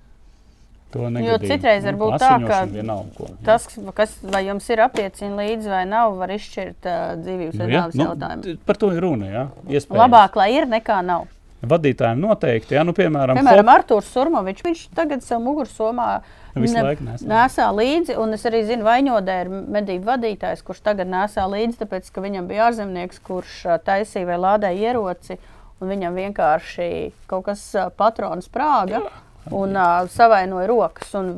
[0.93, 1.51] to negadījumu.
[1.53, 3.29] citreiz var būt tā, ka vienalga, ko.
[3.45, 7.77] Tas, kas, vai jums ir aptiecina līdzi vai nav, var izšķirt uh, dzīvības vai Nu,
[7.77, 8.57] nāves nu, jautājumu.
[8.65, 9.29] par to ir runa.
[9.29, 9.45] Ja?
[9.69, 10.01] Iespējams.
[10.01, 11.29] Labāk, lai ir nekā nav.
[11.63, 16.07] Vadītājiem noteikti, ja nu, piemēram, Piemēram, hop, Arthurs Surmovičs, viņš tagad savu mugursomā
[16.55, 16.83] Visu ne-
[17.23, 17.69] nesā.
[17.71, 22.21] līdzi, un es arī zinu, Vaņodē ir medību vadītājs, kurš tagad nesā līdzi, tāpēc, ka
[22.21, 25.37] viņam bija ārzemnieks, kurš taisīja vai lādēja ieroci,
[25.81, 29.05] un viņam vienkārši kaut kas ā, patrons sprāga.
[29.51, 31.09] Un uh, savainoja rokas.
[31.19, 31.31] Un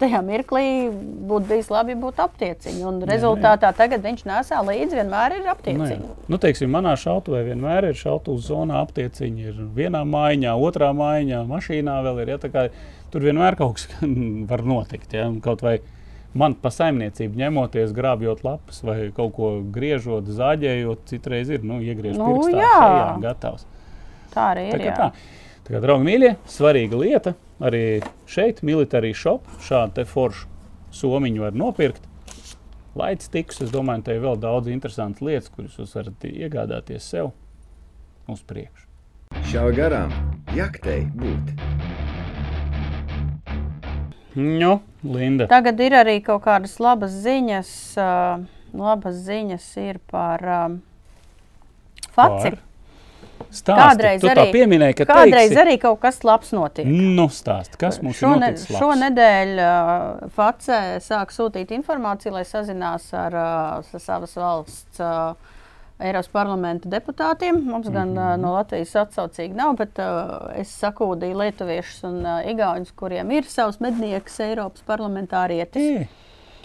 [0.00, 2.82] tajā mirklī būtu bijis labi, ja būtu aptieciņa.
[2.88, 5.54] Un rezultātā tagad viņš nesā līdzi vienmēr ir Nu, jā.
[5.54, 6.10] aptieciņa.
[6.32, 9.44] nu, teiksim, manā šautavē vienmēr ir šautavas zonā aptieciņa.
[9.52, 12.32] Ir vienā maiņā, otrā maiņā, mašīnā vēl ir.
[12.34, 12.66] Ja, kā
[13.14, 13.86] tur vienmēr kaut kas
[14.50, 15.14] var notikt.
[15.14, 15.76] Ja, kaut vai
[16.34, 22.18] man pa saimniecību ņemoties, grābjot lapas vai kaut ko griežot, zāģējot, citreiz ir nu, iegriezt
[22.18, 22.74] Nu, pirkstā, jā.
[22.82, 23.66] šejā, gatavs.
[24.34, 24.86] Tā arī ir.
[24.90, 24.98] jā.
[24.98, 25.10] tā.
[25.64, 27.32] Tā kā, draugi, mīļie, svarīga lieta.
[27.64, 30.50] Arī šeit, militārī shop, šādu te foršu
[30.92, 32.04] somiņu var nopirkt.
[32.94, 37.30] Laids tiks, es domāju, te ir vēl daudz interesantas lietas, kuras jūs varat iegādāties sev
[38.28, 38.84] uz priekšu.
[39.48, 40.12] Šā garām
[40.52, 41.54] jaktei būt.
[44.36, 47.72] Nu, Linda, Tagad ir arī kaut kādas labas ziņas.
[47.96, 48.44] Uh,
[48.76, 50.78] labas ziņas ir par um,
[52.12, 52.52] faci.
[52.52, 52.62] Par?
[53.54, 53.78] Stāsti.
[53.78, 56.86] Kādreiz arī- pieminēji, ka Kādreiz teiksi, arī kaut kas labs notiek.
[56.86, 58.82] Nu, stāsti, kas mums ir Šone, noticis labs?
[58.84, 65.34] šonedēļ uh, FACE sāk sūtīt informāciju, lai sazinās ar uh, savas valsts uh,
[66.02, 67.60] Eiropas parlamenta deputātiem.
[67.70, 68.18] Mums gan Mhm.
[68.18, 73.44] uh, no Latvijas atsaucīgi nav, bet uh, es sakūdīju lietuviešus un uh, igauņus, kuriem ir
[73.46, 76.02] savs mednieks Eiropas parlamentārietis.
[76.02, 76.08] Ē,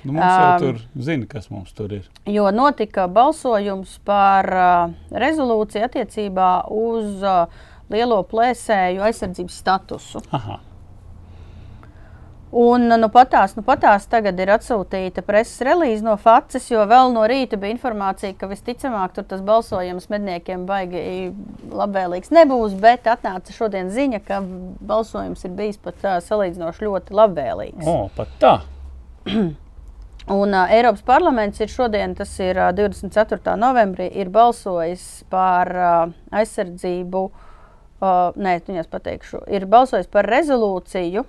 [0.03, 2.07] Nu, mums jau Um, tur zina, kas mums tur ir.
[2.29, 7.45] Jo notika balsojums par uh, rezolūciju attiecībā uz uh,
[7.91, 10.23] lielo plēsēju aizsardzības statusu.
[10.31, 10.59] Aha,
[12.49, 17.27] Un nu patās, nu patās tagad ir atsūtīta preses relīze no FACES, jo vēl no
[17.29, 21.29] rīta bija informācija, ka visticamāk tur tas balsojums medniekiem baigi
[21.69, 24.41] labvēlīgs nebūs, bet atnāca šodien ziņa, ka
[24.81, 27.85] balsojums ir bijis pat uh, salīdzinoši ļoti labvēlīgs.
[27.85, 28.55] o, pat tā.
[30.29, 33.55] Un uh, Eiropas parlaments ir šodien, tas ir uh, 24.
[33.57, 41.25] novembrī, ir balsojis par uh, aizsardzību, uh, nē, viņas pateikšu, ir balsojis par rezolūciju,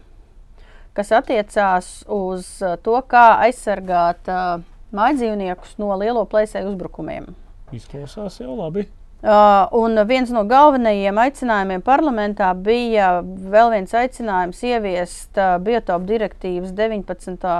[0.92, 4.60] kas attiecās uz uh, to, kā aizsargāt uh,
[4.92, 7.32] mājdzīvniekus no lielo plēsēju uzbrukumiem.
[7.72, 8.84] Izklausās jau labi.
[9.20, 16.72] Uh, un viens no galvenajiem aicinājumiem parlamentā bija vēl viens aicinājums ieviest uh, biotopu direktīvas
[16.72, 17.50] 19.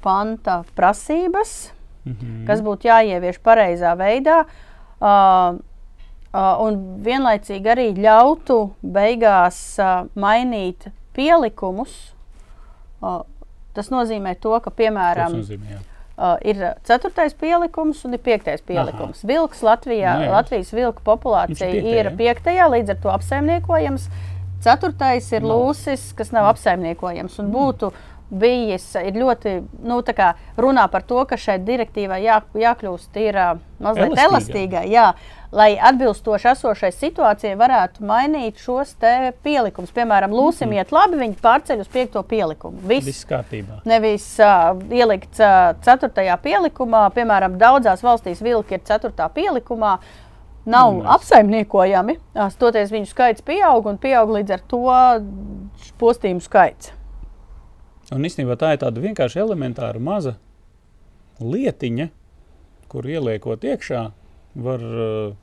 [0.00, 1.72] panta prasības,
[2.08, 2.46] Mhm.
[2.48, 4.46] kas būtu jāievieš pareizā veidā.
[5.00, 5.58] Uh,
[6.32, 12.14] uh, un vienlaicīgi arī ļautu beigās uh, mainīt pielikumus.
[13.02, 13.20] Uh,
[13.74, 15.78] tas nozīmē to, ka, Tas piemēram, nozīmē, jā.
[16.20, 19.22] Uh, ir ceturtais pielikums un ir piektais pielikums.
[19.22, 19.28] Aha.
[19.30, 20.32] Vilks Latvijā, Nu jā.
[20.34, 24.04] Latvijas vilku populācija piektajā, ir piektajā, līdz ar to apsaimniekojams.
[24.60, 25.54] Ceturtais ir Nav.
[25.54, 27.38] lūsis, kas nav apsaimniekojams.
[27.40, 27.88] Un būtu
[28.30, 29.98] bijis ir ļoti, nu,
[30.60, 33.38] runā par to, ka šai direktīvai jā, jākļūst ir
[33.80, 34.26] mazliet Elastīgai.
[34.28, 35.06] elastīgai, jā,
[35.52, 39.90] lai atbilstoši esošai situācijai varētu mainīt šos te pielikumus.
[39.96, 42.78] Piemēram, lūsim iet labi, viņi pārceļ uz piekto pielikumu.
[42.86, 43.80] Viss Viss kārtībā.
[43.88, 46.38] Nevis uh, ielikts uh, 4.
[46.44, 49.14] pielikumā, piemēram, daudzās valstīs vilki ir 4.
[49.34, 49.98] pielikumā.
[50.70, 52.18] Nav mēs- apsaimniekojami.
[52.52, 54.82] Stoties viņu skaits pieaug un pieaug līdz ar to
[55.98, 56.92] postījumu skaits.
[58.10, 60.34] Un īstenībā tā ir tāda vienkārši elementāra maza
[61.40, 62.08] lietiņa,
[62.90, 64.02] kur ieliekot iekšā,
[64.66, 65.36] var uh,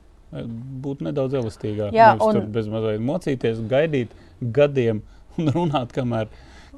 [0.84, 1.94] būt nedaudz elastīgāk.
[1.96, 4.12] Jā, Nevis un- tur bez mazliet mocīties, gaidīt
[4.42, 5.02] gadiem
[5.38, 6.28] un runāt, kamēr,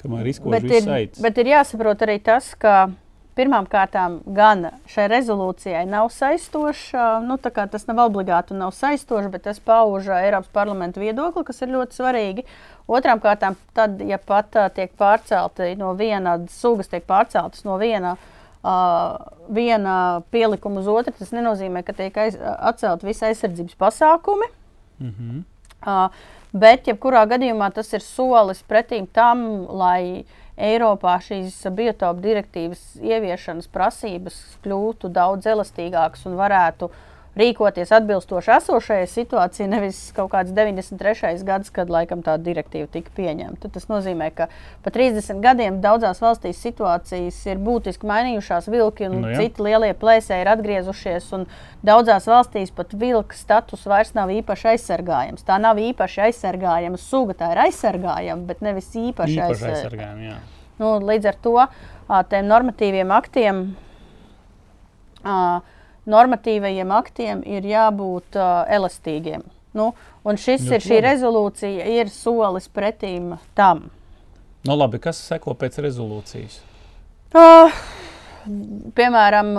[0.03, 1.23] kamēr izkož ir, aicis.
[1.25, 2.93] bet ir jāsaprot arī tas, ka
[3.39, 9.47] pirmām kārtām gan šai rezolūcijai nav saistoša, nu, tas nav obligāti un nav saistoši, bet
[9.47, 12.47] tas pauž ā, Eiropas parlamenta viedokli, kas ir ļoti svarīgi.
[12.91, 18.17] Otrām kārtām, tad, ja pat ā, tiek pārcelti no viena sugas, tiek pārceltas no viena.
[18.61, 19.15] Uh,
[19.49, 19.93] viena
[20.35, 24.51] pielikuma uz otru, tas nenozīmē, ka tiek aiz, atcelt visi aizsardzības pasākumi.
[25.01, 25.39] Mhm.
[25.81, 26.11] Uh,
[26.53, 29.47] bet, jebkurā gadījumā, tas ir solis pretīm tam,
[29.81, 30.27] lai
[30.61, 34.37] Eiropā šīs biotopu direktīvas ieviešanas prasības
[34.67, 37.07] kļūtu daudz elastīgākas un varētu uh,
[37.39, 41.45] rīkoties atbilstoši esošajai situācijai, nevis kaut kāds 93.
[41.47, 43.71] gads, kad laikam tā direktīva tika pieņemta.
[43.71, 44.49] Tas nozīmē, ka
[44.83, 49.45] pa 30 gadiem daudzās valstīs situācijas ir būtiski mainījušās, vilki un Nu jā.
[49.45, 51.31] citi lielie plēsēji ir atgriezušies.
[51.87, 55.47] Daudzās valstīs pat vilka status vairs nav īpaši aizsargājams.
[55.47, 60.23] Tā nav īpaši aizsargājama suga, tā ir aizsargājama, bet nevis īpaši, Īpaši aizsargājama.
[60.33, 60.39] jā.
[60.81, 61.55] Nu, līdz ar to
[62.33, 63.59] tiem normatīviem aktiem,
[65.25, 65.61] ā,
[66.09, 69.45] normatīvajiem aktiem ir jābūt ā, elastīgiem.
[69.77, 69.93] Nu,
[70.27, 73.87] un šis Ļoti ir šī rezolūcija, ir solis pretīm tam.
[74.67, 76.59] Nu, labi, kas seko pēc rezolūcijas?
[77.31, 77.77] Uh,
[78.99, 79.53] piemēram,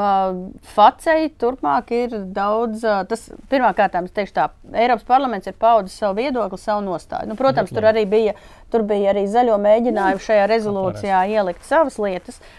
[0.73, 2.83] Facei turpmāk ir daudz.
[2.83, 7.31] ā, Tas pirmkārt, es teikšu, tā, Eiropas parlaments ir paudis savu viedokli, savu nostāju.
[7.31, 8.35] Nu, protams, tur arī bija,
[8.73, 12.41] tur bija arī zaļo mēģinājumu šajā rezolūcijā ielikt savas lietas.
[12.41, 12.57] Uh,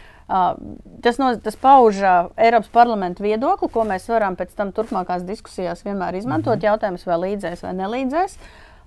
[1.03, 5.85] tas, no, tas pauž uh, Eiropas parlamenta viedokli, ko mēs varam pēc tam turpmākās diskusijās
[5.85, 6.57] vienmēr izmantot.
[6.57, 6.69] Mm -hmm.
[6.71, 8.39] Jautājums, vai līdzēs vai nelīdzēs.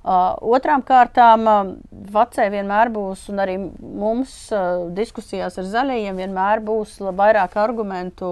[0.05, 1.69] Uh, otrām kārtām, uh,
[2.13, 8.27] Vācijai vienmēr būs, un arī mums uh, diskusijās ar zaļajiem vienmēr būs vairāk argumentu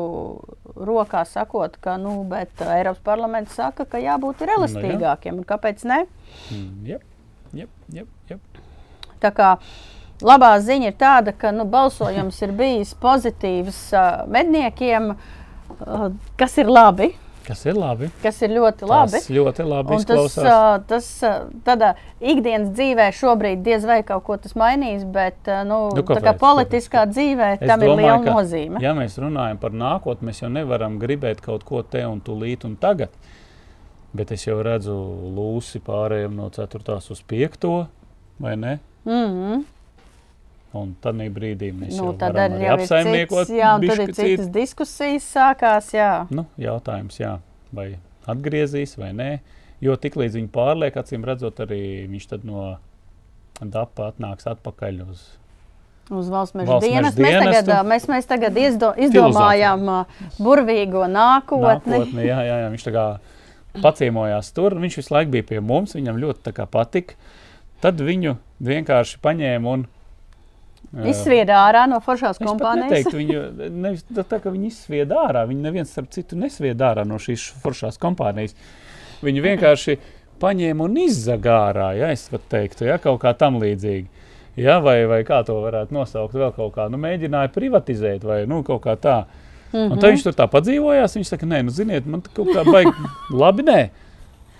[0.76, 5.42] rokā, sakot, ka nu, bet, uh, Eiropas parlaments saka, ka jābūt elastīgākiem.
[5.42, 6.06] un Kāpēc ne?
[6.52, 7.02] Mm, jep,
[7.54, 8.40] jep, jep, jep.
[9.20, 9.58] Tā kā
[10.24, 16.08] labā ziņa ir tāda, ka nu, balsojums ir bijis pozitīvs uh, medniekiem, uh,
[16.38, 17.14] kas ir labi,
[17.44, 18.08] Kas ir labi?
[18.24, 19.12] kas ir ļoti labi.
[19.20, 21.08] Tas ļoti labi Un tas, ā, tas
[21.66, 21.90] tādā
[22.24, 26.40] ikdienas dzīvē šobrīd diez vai kaut ko tas mainīs, bet nu, Nu, tā kā kāpēc?
[26.40, 28.80] politiskā dzīvē Es tam ir domāju, liela ka, nozīme.
[28.82, 32.78] Ja mēs runājam par nākotni, mēs jau nevaram gribēt kaut ko te un tūlīt un
[32.80, 33.12] tagad.
[34.14, 34.96] Bet es jau redzu
[35.36, 36.98] lūsi pārējiem no 4.
[37.12, 37.88] uz 5.
[38.40, 38.80] vai ne?
[39.04, 39.64] Mm -hmm.
[40.74, 43.52] Un tad brīdī mēs nu, jau varam arī apsaimniekot.
[43.54, 44.54] jā, un tad ir citas citu.
[44.56, 45.92] diskusijas sākās.
[45.94, 46.14] Jā.
[46.34, 47.36] Nu, jautājums, jā,
[47.76, 47.92] vai
[48.30, 49.30] atgriezīs vai nē.
[49.84, 52.72] Jo tiklīdz viņi pārliek, acīm redzot, arī viņš tad no
[53.62, 55.24] dapa atnāks atpakaļ uz
[56.12, 57.16] Uz valsts meža dienas.
[57.16, 59.86] Mēs tagad, mēs, mēs tagad izdo, izdomājām
[60.36, 61.94] burvīgo nākotni.
[61.96, 62.26] nākotni.
[62.28, 63.06] Jā, jā, jā, viņš tā kā
[63.86, 64.76] paciemojās tur.
[64.84, 67.16] Viņš visu laiku bija pie mums, viņam ļoti patika.
[67.84, 69.88] Tad viņu vienkārši paņēma un
[70.94, 72.92] Izsvieda ārā no foršās Es kompānijas.
[72.92, 75.48] neteiktu, viņu nevis tā, ka viņi izsvieda ārā.
[75.50, 78.54] Viņi neviens starp citu nesvieda ārā no šīs foršās kompānijas.
[79.26, 79.98] Viņu vienkārši
[80.44, 84.06] paņēma un izzaga ārā, ja es pat teiktu, ja, kaut kā tam līdzīgi.
[84.62, 88.62] Ja, vai, vai kā to varētu nosaukt, vēl kaut kā, nu, mēģināja privatizēt vai nu,
[88.64, 89.24] kaut kā tā.
[89.72, 89.92] Mm -hmm.
[89.92, 91.16] Un tad viņš tur tā padzīvojās.
[91.18, 92.92] Viņš saka, nē, nu, ziniet, man kaut kā baigi
[93.42, 93.64] labi.
[93.64, 93.90] Nē,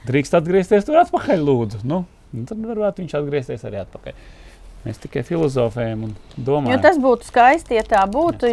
[0.08, 1.84] drīkst atgriezties tur atpakaļ, lūdzu.
[1.84, 4.14] Nu, un tad varētu viņš atgriezties arī atpakaļ.
[4.84, 6.74] Mēs tikai filozofējam un domājam.
[6.76, 8.50] Jo tas būtu skaisti, ja tā būtu.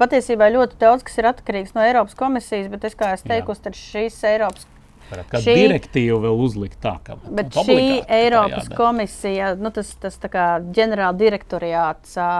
[0.00, 3.34] Patiesībā ļoti daudz kas ir atkarīgs no Eiropas komisijas, bet es kā es Jā.
[3.34, 4.64] teicu, tad šīs Eiropas,
[5.28, 8.76] Kā Šī- direktīva vēl uzlikt tā, ka bet būtu šī Eiropas jādara.
[8.78, 12.30] komisija, nu, tas, tas tā kā ģenerāla direktoriāts ā,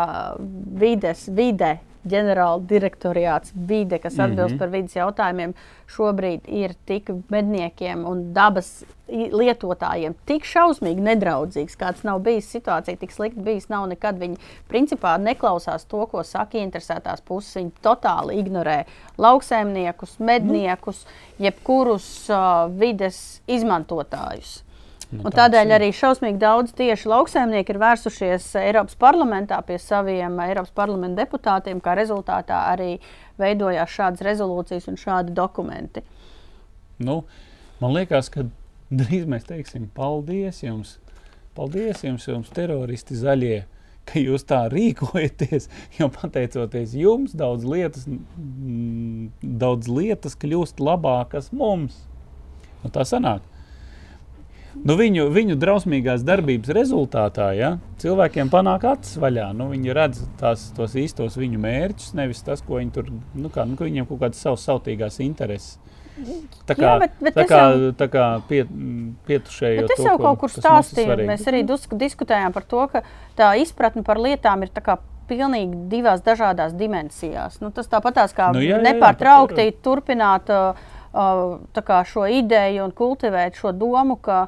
[0.80, 1.74] vides, vide.
[2.04, 4.58] Ģenerāla direktoriāts vide, kas atbild mm -hmm.
[4.58, 5.54] par vidas jautājumiem,
[5.88, 13.12] šobrīd ir tik medniekiem un dabas lietotājiem tik šausmīgi nedraudzīgs, kāds nav bijis situācija, tik
[13.12, 13.68] slikti bijis.
[13.68, 14.36] Nav nekad viņi
[14.68, 17.56] principā neklausās to, ko saka interesētās puses.
[17.56, 18.84] Viņi totāli ignorē
[19.18, 21.06] lauksaimniekus, medniekus,
[21.38, 24.63] jebkurus uh, vides izmantotājus.
[25.14, 30.72] Nu, Un tādēļ arī šausmīgi daudz tieši lauksaimnieki ir vērsušies Eiropas parlamentā pie saviem Eiropas
[30.74, 32.96] parlamenta deputātiem, kā rezultātā arī
[33.38, 36.02] veidojās šādas rezolūcijas un šādi dokumenti.
[37.04, 37.20] Nu,
[37.82, 38.48] man liekas, ka
[38.90, 40.96] drīz mēs teiksim paldies jums.
[41.54, 43.62] Paldies jums, jums teroristi zaļie,
[44.10, 45.70] ka jūs tā rīkojaties.
[46.00, 49.30] Jo pateicoties jums, daudz lietas, mm,
[49.62, 52.02] daudz lietas kļūst labākas mums.
[52.82, 53.46] Nu, tā sanāk.
[54.82, 57.70] Nu, viņu, viņu drausmīgās darbības rezultātā ja,
[58.02, 59.52] cilvēkiem panāk acis vaļā.
[59.56, 63.64] Nu, viņi redz tās, tos īstos viņu mērķus, nevis tas, ko viņi tur, nu, kā,
[63.68, 65.78] nu, viņiem kaut kādas savas sautīgās intereses.
[66.66, 68.64] Tā kā, Jā, bet- bet tā kā, jau- tā kā pie,
[69.90, 71.26] es to, jau kaut kur ir stāstīju, svarīgi.
[71.26, 71.62] mēs arī
[71.98, 73.02] diskutējām par to, ka
[73.36, 74.98] tā izpratne par lietām ir tā kā
[75.28, 77.60] pilnīgi divās dažādās dimensijās.
[77.60, 80.76] Nu, tas tāpatās kā Nu, jā, jā, jā, nepārtraukti turpināt uh,
[82.04, 84.46] šo ideju un kultivēt šo domu, ka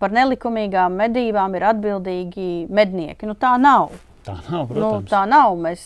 [0.00, 3.26] par nelikumīgām medībām ir atbildīgi mednieki.
[3.28, 3.90] Nu, tā nav.
[4.24, 5.08] Tā nav, Nu, protams.
[5.10, 5.54] tā nav.
[5.56, 5.82] Mēs,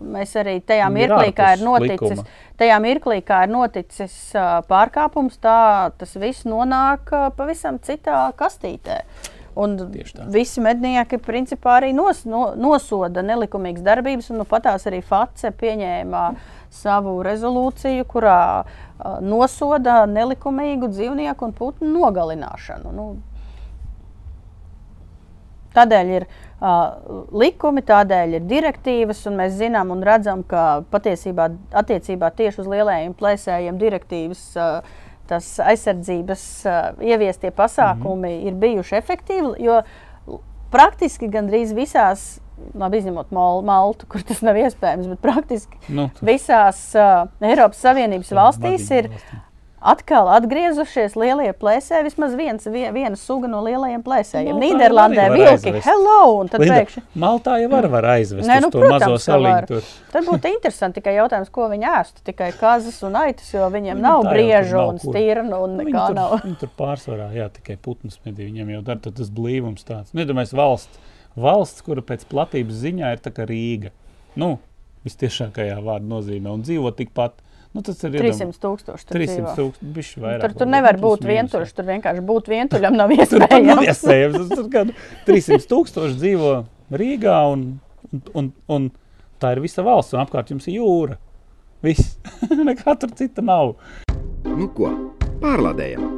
[0.00, 2.24] mēs arī tajā Ir mirklī, kā ir noticis, likuma.
[2.60, 4.14] tajā mirklī, kā ir noticis
[4.68, 9.02] pārkāpums, tā tas viss nonāk pavisam citā kastītē.
[9.54, 9.76] Un
[10.32, 16.22] visi mednieki principā arī nos, no, nosoda nelikumīgas darbības, un nu, patās arī FACE pieņēma
[16.72, 18.70] savu rezolūciju, kurā uh,
[19.20, 22.94] nosoda nelikumīgu dzīvnieku un putnu nogalināšanu.
[22.96, 23.10] Nu,
[25.72, 31.48] Tādēļ ir uh, likumi, tādēļ ir direktīvas, un mēs zinām un redzam, ka patiesībā
[31.80, 34.44] attiecībā tieši uz lielajiem plēsējiem direktīvas.
[34.56, 35.00] Uh,
[35.32, 38.46] Tas aizsardzības uh, ieviestie pasākumi mm -hmm.
[38.48, 39.76] ir bijuši efektīvi, jo
[40.70, 42.40] praktiski gandrīz visās,
[42.78, 47.80] labi, izņemot Mal Maltu, kur tas nav iespējams, bet praktiski Nu, tu- visās uh, Eiropas
[47.84, 49.40] Savienības valstīs Vadību ir valstīm.
[49.82, 52.04] atkal atgriezušies lielie plēsēji.
[52.06, 54.52] Vismaz viens, vie, viena suga no lielajiem plēsējiem.
[54.54, 56.18] Nu, No, tā Nīderlandē vilki, hello!
[56.38, 57.02] Un tad Linda, pēkšņi.
[57.18, 59.80] Maltā jau var, var aizvest Nē, nu, to protams, mazo saliņu.
[60.12, 62.22] Tad būtu interesanti tikai jautājums, ko viņi ēstu.
[62.30, 65.16] Tikai kazas un aitas, jo viņiem Nu, nav tā briežu nav un kur.
[65.16, 66.30] stīrnu un Nu, nekā Viņi nav.
[66.38, 68.46] tur, viņi tur pārsvarā jā, tikai putnus medī.
[68.52, 70.14] Viņam jau tad tas blīvums tāds.
[70.14, 70.98] Nedomājies valsts,
[71.38, 73.92] valsts, kura pēc platības ziņā ir tā kā Rīga.
[74.38, 74.56] Nu,
[75.06, 77.40] vistiešākajā vārda nozīmē un dzīvo tikpat.
[77.72, 79.06] Nu, tas ir 300 tūkstoši.
[79.08, 79.52] tur 300 dzīvo.
[79.58, 79.92] tūkstoši.
[79.96, 80.42] Bišķi vairāk.
[80.44, 81.72] Tur, tur nevar būt vientuļš.
[81.76, 84.36] Tur vienkārši būt vientuļam nav Tur pat nav iespējams.
[84.36, 84.52] iespējams.
[84.52, 84.96] Tur kādu
[85.28, 86.52] 300 tūkstoši dzīvo
[86.92, 87.64] Rīgā, un,
[88.12, 88.90] un, un, un
[89.40, 91.16] tā ir visa valsts, un apkārt jums ir jūra.
[91.82, 92.18] Viss.
[92.68, 93.74] Nekā tur cita nav.
[94.44, 94.92] Nu ko,
[95.40, 96.10] pārlādējam!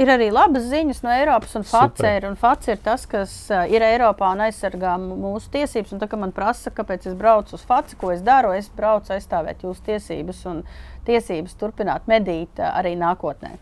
[0.00, 2.06] Ir arī labas ziņas no Eiropas, un Super.
[2.16, 5.92] ir, un FACE ir tas, kas uh, ir Eiropā un aizsargā mūsu tiesības.
[5.92, 9.66] Un tā, man prasa, kāpēc es braucu uz FACE, ko es daru, es braucu aizstāvēt
[9.66, 10.62] jūsu tiesības un
[11.08, 13.58] tiesības turpināt medīt uh, arī nākotnē.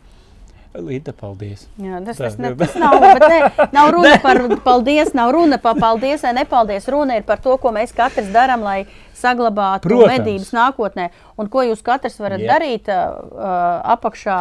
[0.79, 1.65] Līta, paldies.
[1.81, 2.57] Jā, tas, tas, ne, jā.
[2.61, 6.87] tas nav, ne, nav runa par paldies, nav runa par paldies vai nepaldies.
[6.93, 8.83] Runa ir par to, ko mēs katrs darām, lai
[9.19, 10.13] saglabātu Protams.
[10.15, 11.09] medības nākotnē.
[11.41, 12.53] Un ko jūs katrs varat Jep.
[12.53, 14.39] darīt, uh, apakšā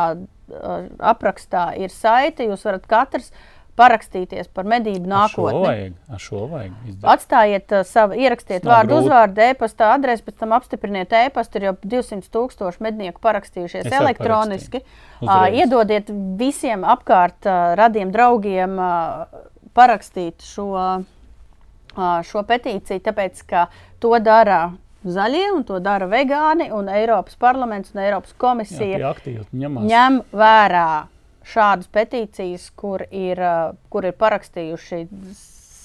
[0.99, 2.47] aprakstā ir saite.
[2.47, 3.31] Jūs varat katrs
[3.77, 5.59] parakstīties par medību Šo nākotnē.
[5.61, 5.97] vajag.
[6.21, 6.77] Šo vajag.
[6.87, 7.09] izdarīt.
[7.13, 9.05] Atstājiet uh, savu, ierakstiet vārdu, grūti.
[9.05, 11.59] uzvārdu, e-pasta adresi, pēc tam apstipriniet e-pastu.
[11.59, 14.81] Ir jau 200 tūkstoši mednieku parakstījušies Es elektroniski.
[15.21, 16.09] Uh, iedodiet
[16.41, 19.45] visiem apkārt uh, radiem draugiem uh,
[19.77, 23.67] parakstīt šo, uh, šo petīciju, tāpēc ka
[24.01, 24.71] to dara
[25.05, 26.69] zaļie un to dara vegāni.
[26.73, 29.45] Un Eiropas parlaments un Eiropas Jā, komisija tie aktīvi
[29.91, 30.89] ņem vērā
[31.47, 35.05] šādas petīcijas, kur ir, uh, kur ir parakstījuši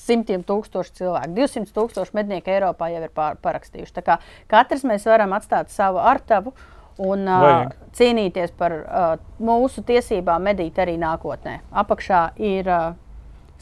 [0.03, 1.35] simtiem tūkstoši cilvēku.
[1.37, 3.95] 200 tūkstoši mednieku Eiropā jau ir parakstījuši.
[3.99, 4.19] Tā kā
[4.51, 6.55] katrs mēs varam atstāt savu artavu
[7.03, 11.61] un uh, cīnīties par uh, mūsu tiesībām medīt arī nākotnē.
[11.85, 12.91] Apakšā ir uh,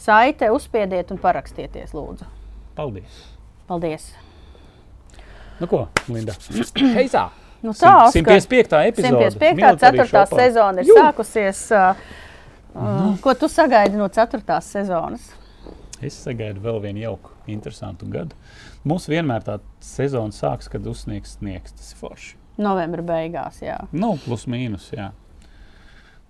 [0.01, 2.27] saite, uzspiediet un parakstieties, lūdzu.
[2.79, 3.23] Paldies.
[3.69, 4.11] Paldies!
[5.61, 6.35] Nu ko, Linda?
[6.97, 7.29] Heizā!
[7.61, 8.41] Nu, tā, Oskar.
[8.41, 8.89] 155.
[8.89, 9.27] epizode.
[9.37, 9.59] 155.
[9.59, 10.09] Military 4.
[10.09, 10.39] shopā.
[10.41, 10.97] sezona ir Jū!
[10.97, 11.61] sākusies.
[11.77, 12.01] Uh,
[12.73, 14.41] uh, ko tu sagaidi no 4.
[14.65, 15.27] sezonas?
[16.01, 18.37] Es sagaidu vēl vienu jauku, interesantu gadu.
[18.89, 21.75] Mums vienmēr tā sezona sākas, kad uzsniegs sniegs.
[21.77, 22.39] Tas ir forši.
[22.61, 23.77] Novembra beigās, jā.
[23.93, 25.11] Nu, plus mīnus, jā.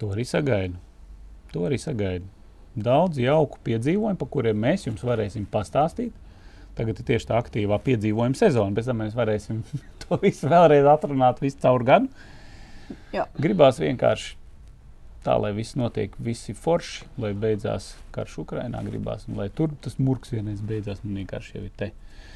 [0.02, 0.78] To arī sagaidu.
[1.54, 2.26] To arī sagaidu.
[2.74, 6.14] Daudz jauku piedzīvojumu, par kuriem mēs jums varēsim pastāstīt.
[6.78, 8.74] Tagad ir tieši tā aktīvā piedzīvojuma sezona.
[8.76, 9.62] Pēc tam mēs varēsim
[10.04, 12.28] to visu vēlreiz atrunāt visu caur gadu.
[13.14, 13.26] Jā.
[13.38, 14.36] Gribās vienkārši
[15.24, 18.82] tā, lai viss notiek, visi forši, lai beidzās karš Ukrainā.
[18.86, 21.02] Gribās, un lai tur tas murgs vienreiz beidzās.
[21.04, 21.90] Nu, vienkārši jau ir te.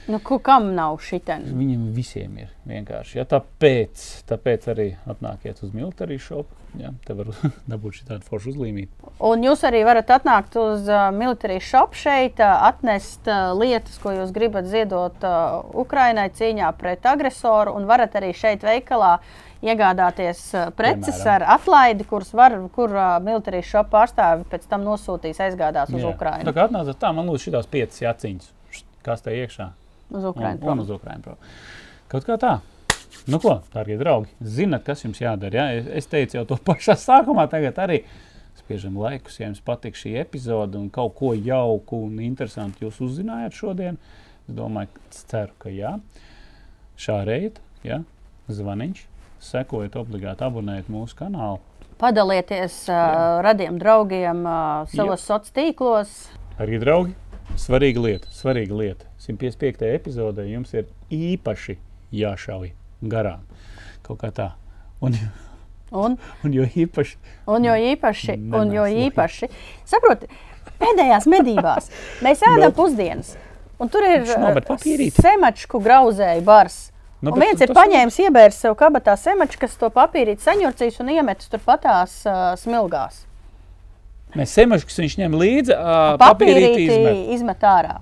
[0.05, 1.47] Nu, kam nav šitien?
[1.57, 3.17] Viņiem visiem ir vienkārši.
[3.23, 6.59] Ja, tāpēc, tāpēc arī atnākiet uz militāriju šopu.
[6.77, 7.31] Ja, te var
[7.73, 9.13] dabūt šī tāda forša uzlīmīta.
[9.25, 14.13] Un jūs arī varat atnākt uz uh, militāriju šopu šeit, uh, atnest uh, lietas, ko
[14.13, 17.73] jūs gribat ziedot uh, Ukrainai cīņā pret agresoru.
[17.79, 19.15] Un varat arī šeit veikalā
[19.65, 21.47] iegādāties uh, preces Piemēram.
[21.47, 26.13] ar atlaidi, kuras var, kur uh, militārijas šopu pārstāvi pēc tam nosūtīs, aizgādās uz Jā.
[26.13, 26.51] Ukrainu.
[26.51, 28.53] Tā kā atnācat tā, man lūdzu šīs piecas jaciņas.
[29.05, 29.71] Kas te iekšā?
[30.11, 30.55] Uz Un, Ukrainu.
[30.55, 30.79] un prom.
[30.81, 31.23] uz Ukrajinu.
[31.23, 31.37] prom.
[32.09, 32.61] Kaut kā tā.
[33.27, 35.55] Nu, ko, darbie draugi, zinat, kas jums jādara.
[35.55, 35.95] Ja?
[35.97, 38.03] Es- teicu jau to pašā sākumā, tagad arī
[38.59, 39.39] spiežam laikus.
[39.41, 43.99] Ja jums patīk šī epizode un kaut ko jauku un interesantu jūs uzzinājāt šodien,
[44.49, 45.99] es domāju, ceru, ka jā.
[46.97, 48.03] Šāriet, ja?
[48.49, 49.05] zvaniņš,
[49.41, 51.61] sekojiet, obligāti abonējiet mūsu kanālu.
[51.99, 56.15] Padalieties uh, radiem draugiem uh, savos sociālos tīklos.
[56.61, 57.15] Arī draugi,
[57.61, 59.09] svarīga lieta, svarīga lieta.
[59.25, 59.89] 155.
[59.95, 61.79] epizodē jums ir īpaši
[62.15, 62.73] jāšauj
[63.11, 63.45] garām.
[64.05, 64.53] Kaut kā tā.
[65.05, 65.17] Un,
[65.95, 67.19] Un, un jo īpaši
[67.55, 69.47] un jo īpaši, un jo īpaši
[69.87, 70.27] saproti,
[70.81, 71.91] pēdējās medībās
[72.25, 73.35] mēs ēdam pusdienas.
[73.79, 74.25] Un tur ir
[74.67, 75.23] papīrīti.
[75.23, 76.79] semačku grauzēju bars.
[77.21, 81.13] Nu, un bet viens ir paņēmis, iebērs sev kabatā semaču, kas to papīrīti saņurcīs un
[81.15, 83.23] iemetis tur patās uh, smilgās.
[84.39, 85.77] Mēs semaškus viņš ņem līdzi,
[86.21, 87.23] papīrīti izmet.
[87.37, 88.01] izmet ārā.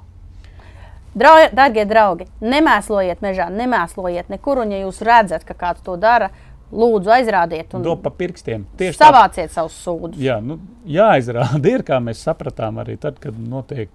[1.12, 4.62] Drau, darbie draugi, nemēslojiet mežā, nemēslojiet nekur.
[4.62, 6.30] Un, ja jūs redzat, ka kāds to dara,
[6.72, 8.64] lūdzu aizrādiet un Do pa pirkstiem.
[8.80, 9.10] Tieši tā.
[9.10, 10.22] savāciet savus sūdzības.
[10.24, 10.56] Jā, nu,
[10.88, 13.92] jāizrāda ir, kā mēs sapratām arī tad, kad notiek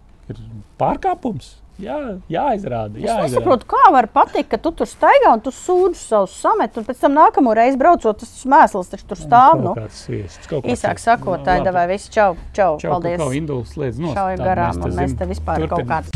[0.78, 1.56] pārkāpums.
[1.78, 1.98] Jā,
[2.34, 2.98] jāizrāda.
[2.98, 3.28] Es jāizrāda.
[3.28, 7.04] nesaprotu, kā var pateikt, ka tu tur staigā un tu sūdzi savus samet, un pēc
[7.04, 9.62] tam nākamo reizi braucot, tas mēsls taču tur stāv.
[9.62, 9.76] Nu.
[9.76, 11.70] Kaut kāds sviests, kaut kāds Īsāk sakot, tā ir Labi.
[11.70, 13.22] devai viss čau, čau, Čau, paldies.
[13.22, 16.10] Kā induls slēdz no Šauja garām, un mēs te vispār kaut kāds.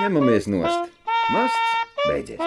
[0.00, 0.94] Ņemamies nost.
[1.32, 2.40] Masts beidzies.